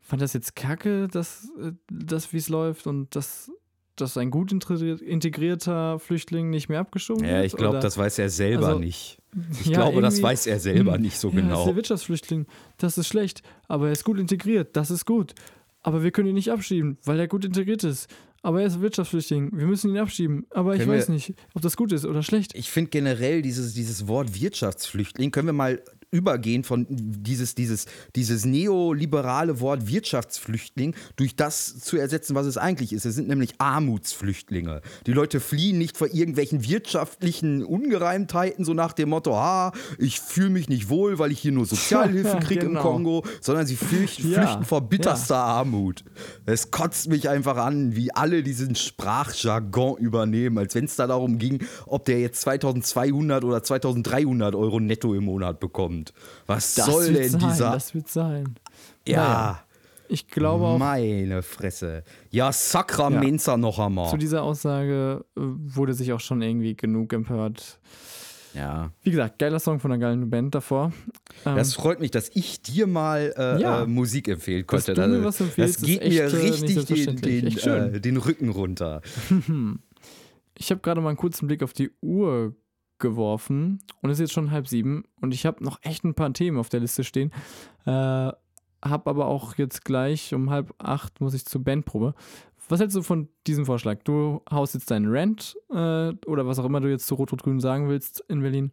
[0.00, 3.50] fand das jetzt kacke, dass, äh, das wie es läuft und dass,
[3.96, 7.32] dass ein gut integri- integrierter Flüchtling nicht mehr abgeschoben wird?
[7.32, 9.18] Ja, ich glaube, das weiß er selber Also, nicht.
[9.60, 11.64] Ich ja, glaube, das weiß er selber nicht so ja, Das ist genau.
[11.66, 12.46] der Wirtschaftsflüchtling,
[12.78, 15.34] das ist schlecht, aber er ist gut integriert, das ist gut.
[15.82, 18.08] Aber wir können ihn nicht abschieben, weil er gut integriert ist.
[18.42, 20.46] Aber er ist Wirtschaftsflüchtling, wir müssen ihn abschieben.
[20.50, 22.54] Aber ich Können weiß wir- nicht, ob das gut ist oder schlecht.
[22.54, 25.82] Ich finde generell dieses, dieses Wort Wirtschaftsflüchtling, können wir mal
[26.12, 27.86] übergehen von dieses, dieses,
[28.16, 33.04] dieses neoliberale Wort Wirtschaftsflüchtling durch das zu ersetzen, was es eigentlich ist.
[33.04, 34.80] Es sind nämlich Armutsflüchtlinge.
[35.06, 40.50] Die Leute fliehen nicht vor irgendwelchen wirtschaftlichen Ungereimtheiten, so nach dem Motto, ha, ich fühle
[40.50, 42.80] mich nicht wohl, weil ich hier nur Sozialhilfe kriege Genau.
[42.80, 46.04] im Kongo, sondern sie fürchten, Ja, flüchten vor bitterster Armut.
[46.44, 51.38] Es kotzt mich einfach an, wie alle diesen Sprachjargon übernehmen, als wenn es da darum
[51.38, 55.99] ging, ob der jetzt 2200 oder 2300 Euro netto im Monat bekommt.
[56.46, 57.70] Was Das soll denn sein, dieser.
[57.72, 58.54] Das wird sein.
[59.06, 59.64] ja, Naja,
[60.08, 62.02] Ich glaube auch, meine Fresse.
[62.30, 64.10] Ja, Sakramenza noch einmal.
[64.10, 67.78] zu dieser Aussage äh, wurde sich auch schon irgendwie genug empört.
[68.52, 68.90] Ja.
[69.04, 70.92] Wie gesagt, geiler Song von einer geilen Band davor.
[71.46, 73.82] Ähm, Das freut mich, dass ich dir mal äh, Ja.
[73.82, 75.00] äh, Musik empfehlen Dass konnte.
[75.00, 78.00] du mir was empfiehlst, das geht ist mir echt, äh, richtig den, den, Echt äh,
[78.00, 79.02] den Rücken runter.
[80.58, 82.54] Ich habe gerade mal einen kurzen Blick auf die Uhr
[83.00, 86.32] geworfen und es ist jetzt schon halb sieben und ich habe noch echt ein paar
[86.32, 87.32] Themen auf der Liste stehen.
[87.86, 88.30] Äh,
[88.82, 92.14] hab aber auch jetzt gleich um halb acht muss ich zur Bandprobe.
[92.68, 93.98] Was hältst du von diesem Vorschlag?
[94.04, 97.88] Du haust jetzt deinen Rant äh, oder was auch immer du jetzt zu Rot-Rot-Grün sagen
[97.88, 98.70] willst in Berlin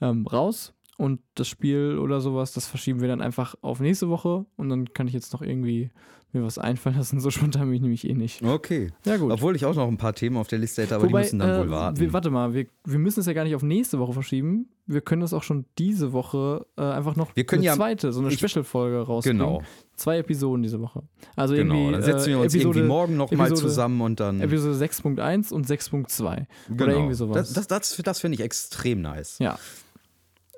[0.00, 4.46] ähm, raus und das Spiel oder sowas, das verschieben wir dann einfach auf nächste Woche
[4.56, 5.90] und dann kann ich jetzt noch irgendwie
[6.32, 7.18] mir was einfallen lassen.
[7.20, 8.42] So spontan bin ich nämlich eh nicht.
[8.42, 8.92] Okay.
[9.04, 9.32] Ja, gut.
[9.32, 11.38] Obwohl ich auch noch ein paar Themen auf der Liste hätte, aber Wobei, die müssen
[11.40, 11.98] dann äh, wohl warten.
[12.00, 14.68] Wir, warte mal, wir, wir müssen es ja gar nicht auf nächste Woche verschieben.
[14.86, 18.12] Wir können das auch schon diese Woche äh, einfach noch Wir können eine ja- zweite,
[18.12, 19.38] so eine Special-Folge rausbringen.
[19.38, 19.62] Genau.
[19.96, 21.02] Zwei Episoden diese Woche.
[21.36, 24.40] Also genau, dann setzen wir äh, uns Episode, irgendwie morgen nochmal zusammen und dann.
[24.40, 26.46] Episode 6.1 und 6.2.
[26.68, 26.82] genau.
[26.84, 27.52] Oder irgendwie sowas.
[27.52, 29.38] Das, das, das, das finde ich extrem nice.
[29.38, 29.58] ja.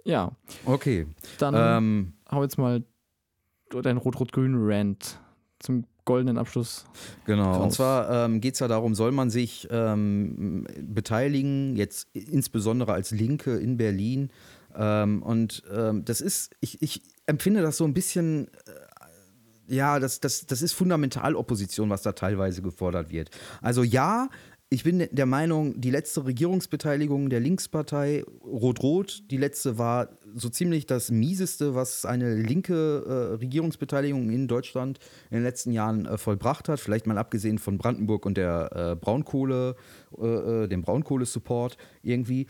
[0.05, 0.33] Ja,
[0.65, 1.07] Okay.
[1.39, 2.83] dann Ähm, hau jetzt mal
[3.83, 5.21] dein Rot-Rot-Grün-Rant
[5.63, 6.85] zum goldenen Abschluss.
[7.27, 7.75] Genau, und raus.
[7.75, 13.57] zwar ähm, geht es ja darum, soll man sich ähm, beteiligen, jetzt insbesondere als Linke
[13.57, 14.31] in Berlin.
[14.75, 20.21] Ähm, und ähm, das ist, ich, ich empfinde das so ein bisschen, äh, ja, das,
[20.21, 23.31] das, das ist Fundamentalopposition, was da teilweise gefordert wird.
[23.61, 24.29] Also ja,
[24.73, 30.87] ich bin der Meinung, die letzte Regierungsbeteiligung der Linkspartei Rot-Rot, die letzte war so ziemlich
[30.87, 34.99] das mieseste, was eine linke äh, Regierungsbeteiligung in Deutschland
[35.31, 36.81] in den letzten Jahren äh, vollbracht hat.
[36.81, 39.77] Vielleicht mal abgesehen von Brandenburg und der äh, Braunkohle,
[40.19, 42.47] äh, äh, dem Braunkohlesupport irgendwie.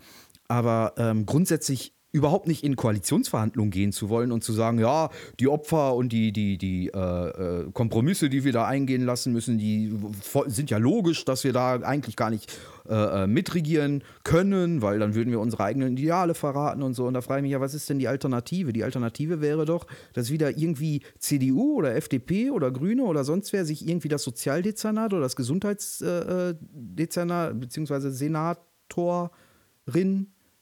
[0.47, 5.09] Aber ähm, grundsätzlich überhaupt nicht in Koalitionsverhandlungen gehen zu wollen und zu sagen, ja,
[5.41, 9.57] die Opfer und die, die, die äh, äh, Kompromisse, die wir da eingehen lassen müssen,
[9.57, 9.99] die
[10.47, 12.53] sind ja logisch, dass wir da eigentlich gar nicht
[12.87, 17.07] äh, äh, mitregieren können, weil dann würden wir unsere eigenen Ideale verraten und so.
[17.07, 18.75] Und da frage ich mich ja, was ist denn die Alternative?
[18.75, 23.65] Die Alternative wäre doch, dass wieder irgendwie CDU oder FDP oder Grüne oder sonst wer
[23.65, 29.31] sich irgendwie das Sozialdezernat oder das Gesundheitsdezernat beziehungsweise Senatorin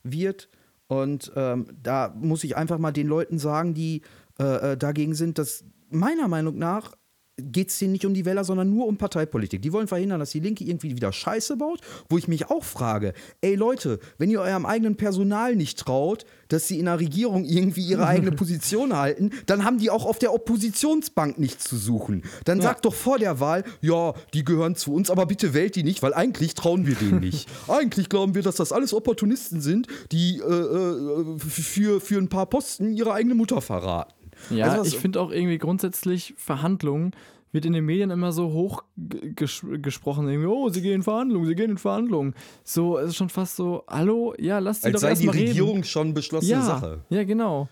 [0.04, 0.48] wird
[0.90, 4.02] und ähm, da muss ich einfach mal den Leuten sagen, die
[4.40, 6.96] äh, äh dagegen sind, dass meiner Meinung nach
[7.42, 9.62] geht es denen nicht um die Wähler, sondern nur um Parteipolitik.
[9.62, 13.14] Die wollen verhindern, dass die Linke irgendwie wieder Scheiße baut, wo ich mich auch frage,
[13.40, 17.82] ey Leute, wenn ihr eurem eigenen Personal nicht traut, dass sie in der Regierung irgendwie
[17.82, 22.22] ihre eigene Position halten, dann haben die auch auf der Oppositionsbank nichts zu suchen.
[22.44, 22.64] Dann ja.
[22.64, 26.02] sagt doch vor der Wahl, ja, die gehören zu uns, aber bitte wählt die nicht,
[26.02, 27.48] weil eigentlich trauen wir denen nicht.
[27.68, 32.46] eigentlich glauben wir, dass das alles Opportunisten sind, die äh, äh für, für ein paar
[32.46, 34.19] Posten ihre eigene Mutter verraten.
[34.48, 37.12] Ja, also ich finde auch irgendwie grundsätzlich Verhandlungen
[37.52, 41.46] wird in den Medien immer so hoch ges gesprochen, irgendwie, oh, sie gehen in Verhandlungen,
[41.46, 42.34] sie gehen in Verhandlungen.
[42.64, 45.46] So, es ist schon fast so, hallo, ja, lass die Als doch erstmal reden.
[45.46, 47.00] die Regierung schon beschlossene ja, Sache.
[47.08, 47.68] Ja, genau.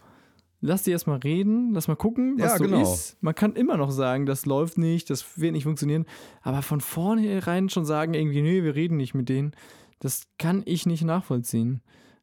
[0.61, 2.83] Lass die erstmal reden, lass mal gucken, was ja, so genau.
[2.83, 3.17] ist.
[3.21, 6.05] Man kann immer noch sagen, das läuft nicht, das wird nicht funktionieren.
[6.43, 9.53] Aber von vornherein schon sagen, irgendwie, nee, wir reden nicht mit denen,
[10.01, 11.81] das kann ich nicht nachvollziehen.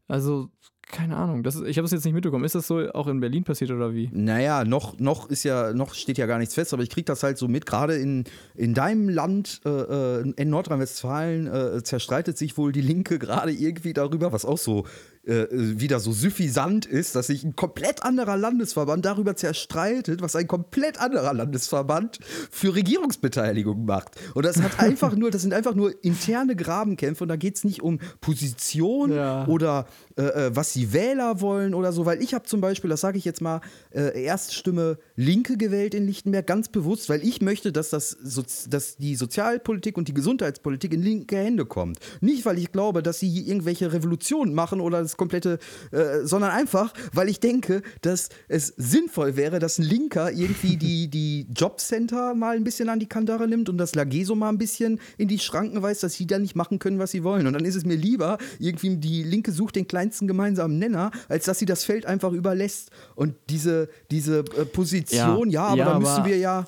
[0.07, 0.49] Also,
[0.91, 1.43] keine Ahnung.
[1.43, 2.45] Das ist, ich habe es jetzt nicht mitbekommen.
[2.45, 4.09] Ist das so auch in Berlin passiert oder wie?
[4.13, 7.23] Naja, noch, noch ist ja, noch steht ja gar nichts fest, aber ich kriege das
[7.23, 7.65] halt so mit.
[7.65, 8.23] Gerade in,
[8.53, 13.93] in deinem Land, äh, äh in Nordrhein-Westfalen, äh, zerstreitet sich wohl die Linke gerade irgendwie
[13.93, 14.85] darüber, was auch so
[15.27, 20.47] äh, wieder so suffisant ist, dass sich ein komplett anderer Landesverband darüber zerstreitet, was ein
[20.47, 22.19] komplett anderer Landesverband
[22.51, 24.11] für Regierungsbeteiligung macht.
[24.33, 27.63] Und das hat einfach nur, das sind einfach nur interne Grabenkämpfe und da geht es
[27.63, 29.47] nicht um Position ja.
[29.47, 33.01] oder äh, äh, was die Wähler wollen oder so, weil ich habe zum Beispiel, das
[33.01, 33.61] sage ich jetzt mal,
[33.91, 38.97] äh, Erststimme Linke gewählt in Lichtenberg, ganz bewusst, weil ich möchte, dass, das so, dass
[38.97, 41.99] die Sozialpolitik und die Gesundheitspolitik in linke Hände kommt.
[42.21, 45.59] Nicht, weil ich glaube, dass sie hier irgendwelche Revolutionen machen oder das komplette,
[45.91, 51.09] äh, sondern einfach, weil ich denke, dass es sinnvoll wäre, dass ein Linker irgendwie die,
[51.09, 54.99] die Jobcenter mal ein bisschen an die Kandare nimmt und das Lageso mal ein bisschen
[55.17, 57.47] in die Schranken weist, dass sie da nicht machen können, was sie wollen.
[57.47, 61.45] Und dann ist es mir lieber, irgendwie die Linke sucht den kleinsten gemeinsamen Nenner, als
[61.45, 62.91] dass sie das Feld einfach überlässt.
[63.15, 66.67] Und diese, diese äh, Position, ja, ja aber ja, da müssen wir ja.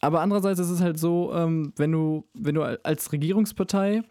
[0.00, 4.02] Aber andererseits ist es halt so, ähm, wenn du, wenn du als Regierungspartei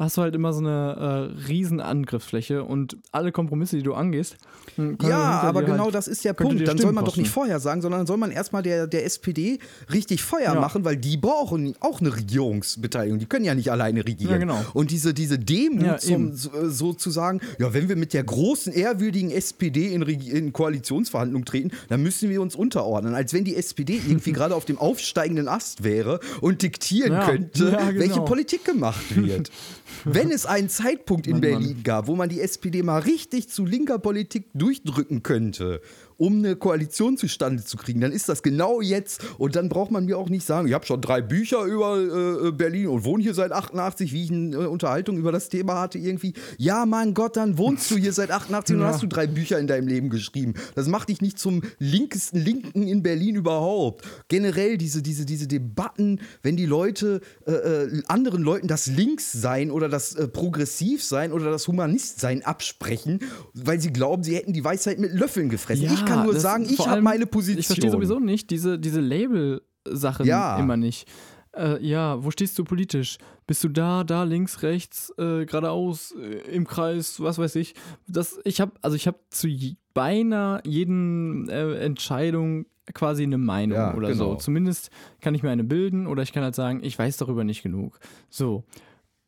[0.00, 4.36] hast du halt immer so eine äh, riesen Angriffsfläche und alle Kompromisse, die du angehst.
[4.76, 6.66] Hm, ja, aber genau halt, das ist der Punkt.
[6.66, 7.18] Dann soll man kosten.
[7.18, 9.58] doch nicht vorher sagen, sondern dann soll man erstmal der, der SPD
[9.92, 10.60] richtig Feuer ja.
[10.60, 13.18] machen, weil die brauchen auch eine Regierungsbeteiligung.
[13.18, 14.32] Die können ja nicht alleine regieren.
[14.32, 14.64] Ja, genau.
[14.72, 18.14] Und diese, diese Demut, ja, zum, so, äh, so, zu sagen, ja, wenn wir mit
[18.14, 23.14] der großen, ehrwürdigen SPD in, in Koalitionsverhandlungen treten, dann müssen wir uns unterordnen.
[23.14, 28.00] Als wenn die SPD irgendwie gerade auf dem aufsteigenden Ast wäre und diktieren könnte, genau.
[28.00, 29.50] welche Politik gemacht wird.
[30.04, 31.82] Wenn es einen Zeitpunkt in Mann, Berlin Mann.
[31.82, 35.80] gab, wo man die SPD mal richtig zu linker Politik durchdrücken könnte
[36.20, 39.24] um eine Koalition zustande zu kriegen, dann ist das genau jetzt.
[39.38, 42.48] Und dann braucht man mir auch nicht sagen, ich habe schon drei Bücher über äh,
[42.48, 45.80] äh Berlin und wohne hier seit 88, wie ich eine äh, Unterhaltung über das Thema
[45.80, 46.34] hatte irgendwie.
[46.58, 48.82] Ja, mein Gott, dann wohnst du hier seit 88 ja.
[48.82, 50.54] und hast du drei Bücher in deinem Leben geschrieben.
[50.74, 54.04] Das macht dich nicht zum linkesten Linken in Berlin überhaupt.
[54.28, 59.88] Generell diese, diese, diese Debatten, wenn die Leute äh, äh anderen Leuten das Linkssein oder
[59.88, 63.20] das äh, Progressivsein oder das Humanistsein absprechen,
[63.54, 65.86] weil sie glauben, sie hätten die Weisheit mit Löffeln gefressen.
[65.86, 65.94] Ja.
[65.94, 67.60] Ich kann nur sagen, ich habe meine Position.
[67.60, 70.58] Ich verstehe sowieso nicht diese, diese Label-Sachen ja.
[70.58, 71.08] immer nicht.
[71.56, 73.18] Äh, ja, wo stehst du politisch?
[73.46, 77.74] Bist du da, da, links, rechts, äh, geradeaus, äh, im Kreis, was weiß ich?
[78.06, 79.48] Das, ich habe, also ich habe zu
[79.92, 84.32] beinahe jeden äh, Entscheidung quasi eine Meinung ja, oder genau.
[84.32, 84.34] so.
[84.36, 84.90] Zumindest
[85.20, 87.98] kann ich mir eine bilden oder ich kann halt sagen, ich weiß darüber nicht genug.
[88.28, 88.64] So.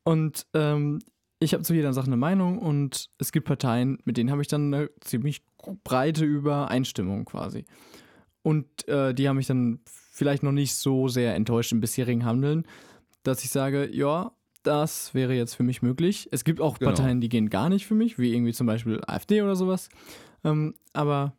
[0.05, 1.01] Und ähm,
[1.43, 4.49] ich habe zu jeder Sache eine Meinung und es gibt Parteien, mit denen habe ich
[4.49, 5.43] dann eine ziemlich
[5.85, 7.65] breite Übereinstimmung quasi.
[8.43, 12.67] Und äh, die haben mich dann vielleicht noch nicht so sehr enttäuscht im bisherigen Handeln,
[13.23, 14.33] dass ich sage, ja,
[14.63, 16.29] das wäre jetzt für mich möglich.
[16.33, 16.93] Es gibt auch genau.
[16.93, 19.89] Parteien, die gehen gar nicht für mich, wie irgendwie zum Beispiel AfD oder sowas.
[20.45, 21.35] Ähm, aber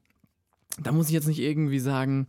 [0.81, 2.27] da muss ich jetzt nicht irgendwie sagen,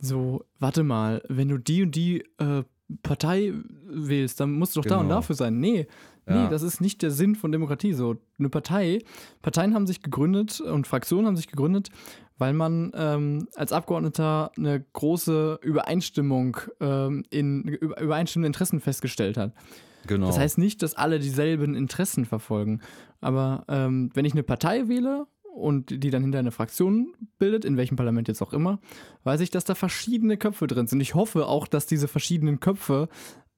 [0.00, 2.64] so, warte mal, wenn du die und die äh,
[3.02, 3.52] Partei
[3.84, 5.16] wählst, dann musst du doch da und Genau.
[5.16, 5.60] dafür sein.
[5.60, 5.86] Nee,
[6.26, 6.48] nee, Ja.
[6.48, 7.92] das ist nicht der Sinn von Demokratie.
[7.92, 9.00] So, eine Partei,
[9.42, 11.90] Parteien haben sich gegründet und Fraktionen haben sich gegründet,
[12.38, 19.52] weil man ähm, als Abgeordneter eine große Übereinstimmung ähm, in über, übereinstimmende Interessen festgestellt hat.
[20.06, 20.26] Genau.
[20.26, 22.80] Das heißt nicht, dass alle dieselben Interessen verfolgen.
[23.20, 27.76] Aber ähm, wenn ich eine Partei wähle und die dann hinter eine Fraktion bildet, in
[27.76, 28.80] welchem Parlament jetzt auch immer,
[29.22, 31.00] weiß ich, dass da verschiedene Köpfe drin sind.
[31.00, 33.08] Ich hoffe auch, dass diese verschiedenen Köpfe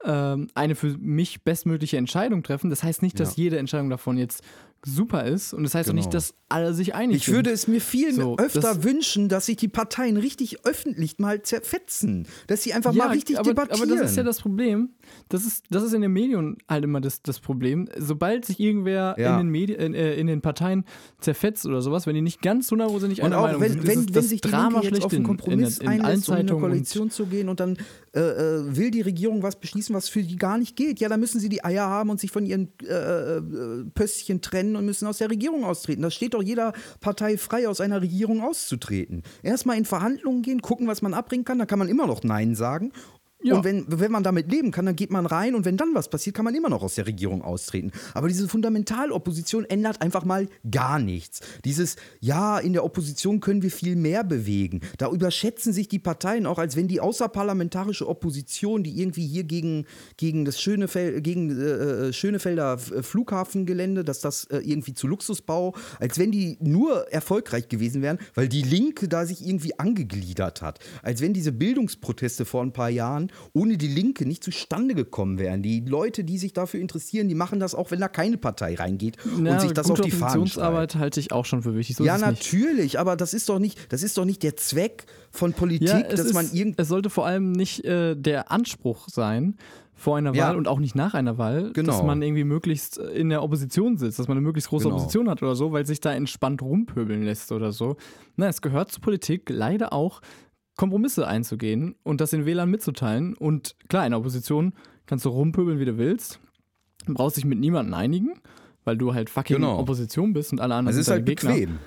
[0.05, 2.71] ähm, eine für mich bestmögliche Entscheidung treffen.
[2.71, 3.45] Das heißt nicht, dass Ja.
[3.45, 4.43] jede Entscheidung davon jetzt
[4.87, 5.53] super ist.
[5.55, 6.03] Und das heißt auch Genau.
[6.03, 7.35] nicht, dass alle sich einig Ich sind.
[7.35, 11.43] würde es mir viel So, öfter das- wünschen, dass sich die Parteien richtig öffentlich mal
[11.43, 12.27] zerfetzen.
[12.47, 13.91] Dass sie einfach mal richtig aber, debattieren.
[13.91, 14.91] Aber das ist ja das Problem.
[15.29, 17.89] Das ist, das ist in den Medien halt immer das, das Problem.
[17.99, 19.33] Sobald sich irgendwer Ja.
[19.41, 20.85] in, den Medi in, äh, in den Parteien
[21.19, 23.87] zerfetzt oder sowas, wenn die nicht ganz hundertprozentig und einer auch Meinung wenn, sind, ist
[23.89, 26.01] wenn, es wenn das sich die Drama Linke jetzt auf einen Kompromiss in, in, in
[26.03, 27.77] einlässt, um in eine Koalition zu gehen und dann
[28.15, 31.19] äh, äh, will die Regierung was beschließen, was für die gar nicht gilt, ja, dann
[31.21, 33.85] müssen sie die Eier haben und sich von ihren äh, äh,
[34.75, 36.03] Trennen und müssen aus der Regierung austreten.
[36.03, 39.23] Das steht doch jeder Partei frei, aus einer Regierung auszutreten.
[39.43, 42.55] Erstmal in Verhandlungen gehen, gucken, was man abbringen kann, dann kann man immer noch Nein
[42.55, 42.93] sagen.
[43.47, 43.57] Ja.
[43.57, 46.09] Und wenn, wenn man damit leben kann, dann geht man rein und wenn dann was
[46.09, 47.93] passiert, kann man immer noch aus der Regierung austreten.
[48.15, 51.41] Aber diese Fundamentalopposition ändert einfach mal gar nichts.
[51.67, 54.81] Dieses, ja, in der Opposition können wir viel mehr bewegen.
[54.97, 59.85] Da überschätzen sich die Parteien auch, als wenn die außerparlamentarische Opposition, die irgendwie hier gegen,
[60.17, 66.19] gegen das Schönefeld, gegen äh, Schönefelder F- Flughafengelände, dass das äh, irgendwie zu Luxusbau, als
[66.19, 70.79] wenn die nur erfolgreich gewesen wären, weil die Linke da sich irgendwie angegliedert hat.
[71.03, 75.63] Als wenn diese Bildungsproteste vor ein paar Jahren ohne die Linke nicht zustande gekommen wären.
[75.63, 79.17] Die Leute, die sich dafür interessieren, die machen das auch, wenn da keine Partei reingeht
[79.39, 80.97] Na, und sich das auf die Fahnen schreibt.
[80.97, 81.97] Halte ich auch schon für wichtig.
[81.97, 85.53] So Ja, natürlich, aber das ist doch nicht, das ist doch nicht der Zweck von
[85.53, 89.57] Politik, Ja, dass man ist, irgend es sollte vor allem nicht äh, der Anspruch sein,
[89.97, 90.49] vor einer Ja.
[90.49, 92.03] Wahl und auch nicht nach einer Wahl, dass Genau.
[92.03, 94.97] man irgendwie möglichst in der Opposition sitzt, dass man eine möglichst große Genau.
[94.97, 97.97] Opposition hat oder so, weil sich da entspannt rumpöbeln lässt oder so.
[98.37, 100.21] Na, es gehört zur Politik leider auch,
[100.77, 103.35] Kompromisse einzugehen und das den Wählern mitzuteilen.
[103.35, 104.75] Und klar, in der Opposition
[105.07, 106.41] kannst du rumpöbeln, wie du willst.
[107.07, 108.35] Du brauchst dich mit niemandem einigen,
[108.85, 109.79] weil du halt fucking Genau.
[109.79, 111.51] Opposition bist und alle anderen ist sind halt Gegner.
[111.53, 111.79] bequem.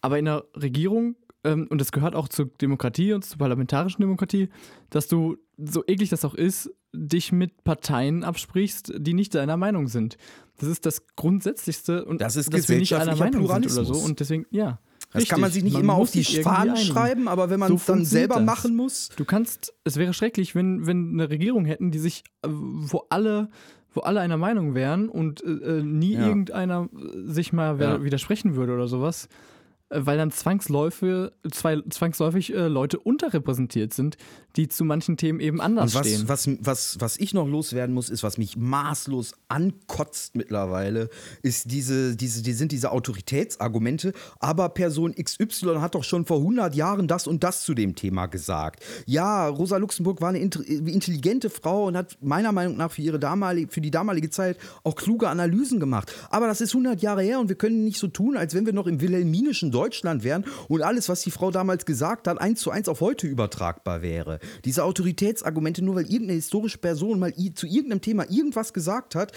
[0.00, 4.48] Aber in der Regierung, ähm, und das gehört auch zur Demokratie und zur parlamentarischen Demokratie,
[4.90, 9.88] dass du, so eklig das auch ist, dich mit Parteien absprichst, die nicht deiner Meinung
[9.88, 10.16] sind.
[10.58, 13.94] Das ist das Grundsätzlichste und Das ist dass wir nicht einer Meinung sind oder so.
[14.04, 14.78] Und deswegen, ja.
[15.20, 17.74] Das kann man sich nicht immer muss auf die Fahnen schreiben, aber wenn man So
[17.76, 18.44] es dann funktioniert selber das.
[18.44, 19.08] machen muss.
[19.16, 23.48] Du kannst, es wäre schrecklich, wenn, wenn eine Regierung hätten, die sich, äh, wo alle,
[23.94, 25.48] wo alle einer Meinung wären und äh,
[25.78, 26.26] äh, nie Ja.
[26.28, 26.88] irgendeiner
[27.24, 28.02] sich mal Ja.
[28.04, 29.28] widersprechen würde oder sowas.
[29.88, 34.16] Äh, Weil dann zwangsläufig, zwei, zwangsläufig äh, Leute unterrepräsentiert sind,
[34.56, 36.28] die zu manchen Themen eben anders was, stehen.
[36.28, 41.08] was, was, was ich noch loswerden muss, ist, was mich maßlos ankotzt mittlerweile,
[41.42, 46.74] ist diese, diese, die sind diese Autoritätsargumente, aber Person XY hat doch schon vor 100
[46.74, 48.82] Jahren das und das zu dem Thema gesagt.
[49.06, 53.18] Ja, Rosa Luxemburg war eine int- intelligente Frau und hat meiner Meinung nach für, ihre
[53.18, 56.12] damalige, für die damalige Zeit auch kluge Analysen gemacht.
[56.30, 58.72] Aber das ist 100 Jahre her und wir können nicht so tun, als wenn wir
[58.72, 62.70] noch im wilhelminischen Deutschland wären und alles, was die Frau damals gesagt hat, eins zu
[62.70, 64.38] eins auf heute übertragbar wäre.
[64.64, 69.32] Diese Autoritätsargumente, nur weil irgendeine historische Person mal zu irgendeinem Thema irgendwas gesagt hat,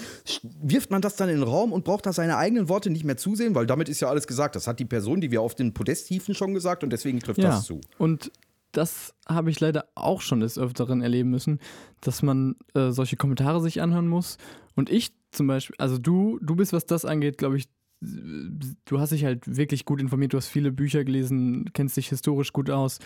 [0.61, 3.17] wirft man das dann in den Raum und braucht da seine eigenen Worte nicht mehr
[3.17, 4.55] zusehen, weil damit ist ja alles gesagt.
[4.55, 7.39] Das hat die Person, die wir auf den Podest hieven, schon gesagt und deswegen trifft
[7.39, 7.49] ja.
[7.49, 7.81] das zu.
[7.97, 8.31] Und
[8.71, 11.59] das habe ich leider auch schon des Öfteren erleben müssen,
[12.01, 14.37] dass man äh, solche Kommentare sich anhören muss.
[14.75, 17.67] Und ich zum Beispiel, also du, du bist, was das angeht, glaube ich,
[18.01, 22.53] du hast dich halt wirklich gut informiert, du hast viele Bücher gelesen, kennst dich historisch
[22.53, 22.99] gut aus.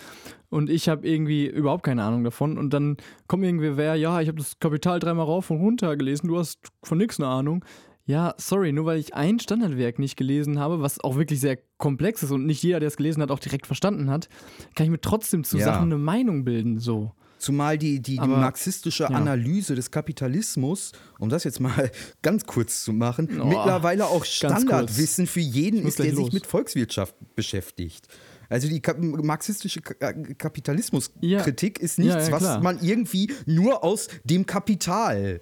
[0.50, 2.58] Und ich habe irgendwie überhaupt keine Ahnung davon.
[2.58, 6.28] Und dann kommt irgendwie wer, ja, ich habe das Kapital dreimal rauf und runter gelesen,
[6.28, 7.66] du hast von nichts eine Ahnung.
[8.06, 12.22] Ja, sorry, nur weil ich ein Standardwerk nicht gelesen habe, was auch wirklich sehr komplex
[12.22, 14.28] ist und nicht jeder, der es gelesen hat, auch direkt verstanden hat,
[14.76, 15.66] kann ich mir trotzdem zu Ja.
[15.66, 17.14] Sachen eine Meinung bilden, so.
[17.44, 19.10] Zumal die, die, die Aber, marxistische ja.
[19.10, 21.92] Analyse des Kapitalismus, um das jetzt mal
[22.22, 24.24] ganz kurz zu machen, Oh, mittlerweile auch.
[24.24, 26.34] Standardwissen für jeden ist, der gleich sich los.
[26.34, 28.08] mit Volkswirtschaft beschäftigt.
[28.48, 34.46] Also die marxistische äh, Kapitalismuskritik ist Ja, nichts, ja, was man irgendwie nur aus dem
[34.46, 35.42] Kapital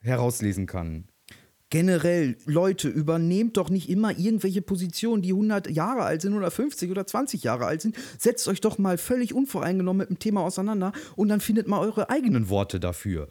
[0.00, 1.04] herauslesen kann.
[1.72, 6.90] Generell, Leute, übernehmt doch nicht immer irgendwelche Positionen, die 100 Jahre alt sind oder 50
[6.90, 7.96] oder 20 Jahre alt sind.
[8.18, 12.10] Setzt euch doch mal völlig unvoreingenommen mit dem Thema auseinander und dann findet mal eure
[12.10, 13.28] eigenen Worte dafür.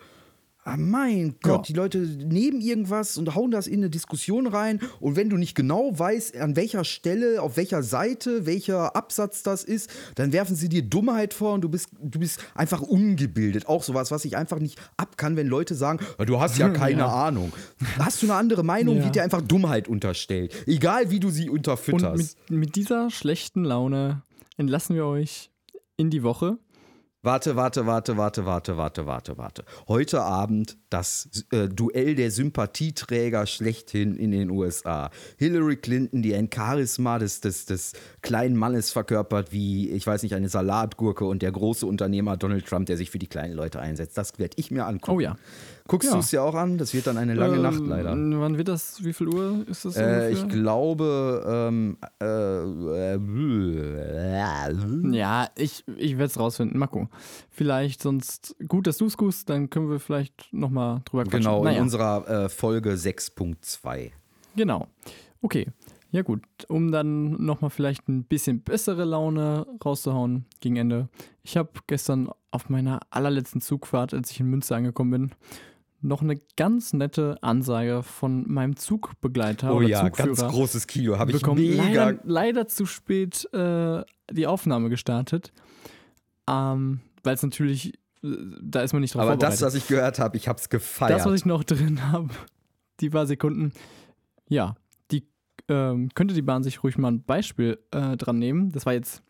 [0.64, 1.62] Ah, mein Gott, Ja.
[1.68, 4.80] die Leute nehmen irgendwas und hauen das in eine Diskussion rein.
[5.00, 9.64] Und wenn du nicht genau weißt, an welcher Stelle, auf welcher Seite, welcher Absatz das
[9.64, 13.68] ist, dann werfen sie dir Dummheit vor und du bist, du bist einfach ungebildet.
[13.68, 16.70] Auch sowas, was ich einfach nicht ab kann, wenn Leute sagen, "Ja, du hast ja
[16.70, 17.52] keine Ahnung.
[17.98, 19.06] Hast du eine andere Meinung, Ja.
[19.06, 20.54] wird dir einfach Dummheit unterstellt.
[20.68, 22.38] Egal wie du sie Und unterfütterst.
[22.50, 24.22] mit, mit dieser schlechten Laune
[24.58, 25.50] entlassen wir euch
[25.98, 26.60] in die Woche.
[27.24, 29.64] Warte, warte, warte, warte, warte, warte, warte, warte.
[29.88, 35.10] Heute Abend das äh, Duell der Sympathieträger schlechthin in den USA.
[35.38, 40.36] Hillary Clinton, die ein Charisma des, des, des kleinen Mannes verkörpert, wie, ich weiß nicht,
[40.36, 44.18] eine Salatgurke und der große Unternehmer Donald Trump, der sich für die kleinen Leute einsetzt.
[44.18, 45.18] Das werde ich mir angucken.
[45.18, 45.38] Oh ja.
[45.88, 46.14] Guckst Ja.
[46.16, 46.78] du es dir auch an?
[46.78, 48.12] Das wird dann eine lange Ähm, Nacht leider.
[48.12, 49.04] Wann wird das?
[49.04, 49.96] Wie viel Uhr ist das?
[49.98, 53.20] Äh, ich glaube, ähm, äh, äh,
[55.12, 56.80] Ja, ich, ich werde es rausfinden.
[56.82, 57.10] Gucken.
[57.50, 61.40] Vielleicht sonst gut, dass du es guckst, dann können wir vielleicht nochmal drüber quatschen.
[61.40, 64.12] genau, in Naja, unserer äh, Folge 6.2.
[64.56, 64.88] Genau.
[65.42, 65.68] Okay.
[66.14, 71.08] Ja gut, um dann nochmal vielleicht ein bisschen bessere Laune rauszuhauen gegen Ende.
[71.42, 75.32] Ich habe gestern auf meiner allerletzten Zugfahrt, als ich in Münster angekommen bin,
[76.02, 81.18] noch eine ganz nette Ansage von meinem Zugbegleiter Oh oder ja, ganz Zugführer großes Kino.
[81.18, 81.62] Habe ich bekommen.
[81.62, 81.84] mega.
[82.10, 84.02] Leider, leider zu spät äh,
[84.32, 85.54] die Aufnahme gestartet.
[86.50, 90.38] Ähm, Weil es natürlich, da ist man nicht drauf Aber das, was ich gehört habe,
[90.38, 91.12] ich habe es gefeiert.
[91.20, 92.30] Das, was ich noch drin habe,
[93.00, 93.72] die paar Sekunden,
[94.48, 94.76] ja,
[95.12, 95.26] die
[95.70, 98.72] ähm, könnte die Bahn sich ruhig mal ein Beispiel äh, dran nehmen.
[98.72, 99.24] Das war jetzt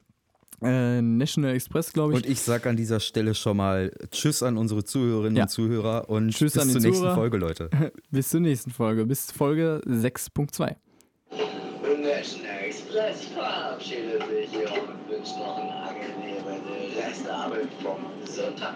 [0.62, 2.18] äh, National Express, glaube ich.
[2.18, 5.44] und ich sage an dieser Stelle schon mal Tschüss an unsere Zuhörerinnen Ja.
[5.44, 7.16] und Zuhörer und Tschüss bis an die zur nächsten Zuhörer.
[7.16, 7.70] Folge, Leute.
[8.12, 10.76] Bis zur nächsten Folge, bis Folge 6.2.
[12.02, 16.62] National Express verabschiedet sich hier und wünscht noch einen angenehmen
[16.98, 17.98] Restabend vom
[18.32, 18.76] Sonntag.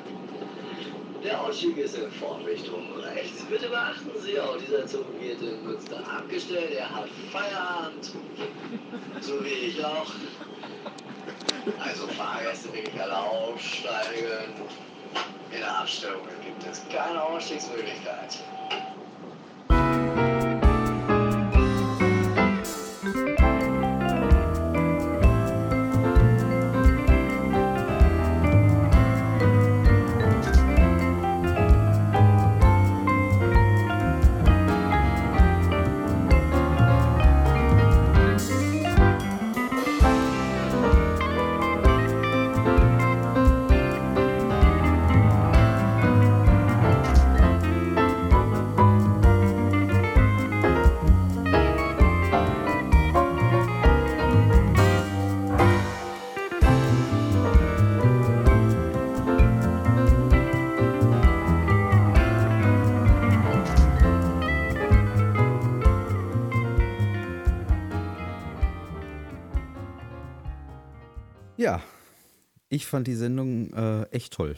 [1.23, 3.43] Der Ausstieg ist in Vorrichtung rechts.
[3.45, 6.73] Bitte beachten Sie, auch dieser Zug wird in Münster abgestellt.
[6.77, 8.11] Er hat Feierabend.
[9.21, 10.11] So wie ich auch.
[11.79, 14.53] Also Fahrgäste wirklich alle aufsteigen.
[15.51, 18.37] In der Abstellung gibt es keine Ausstiegsmöglichkeit.
[72.75, 74.55] Ich fand die Sendung äh, echt toll.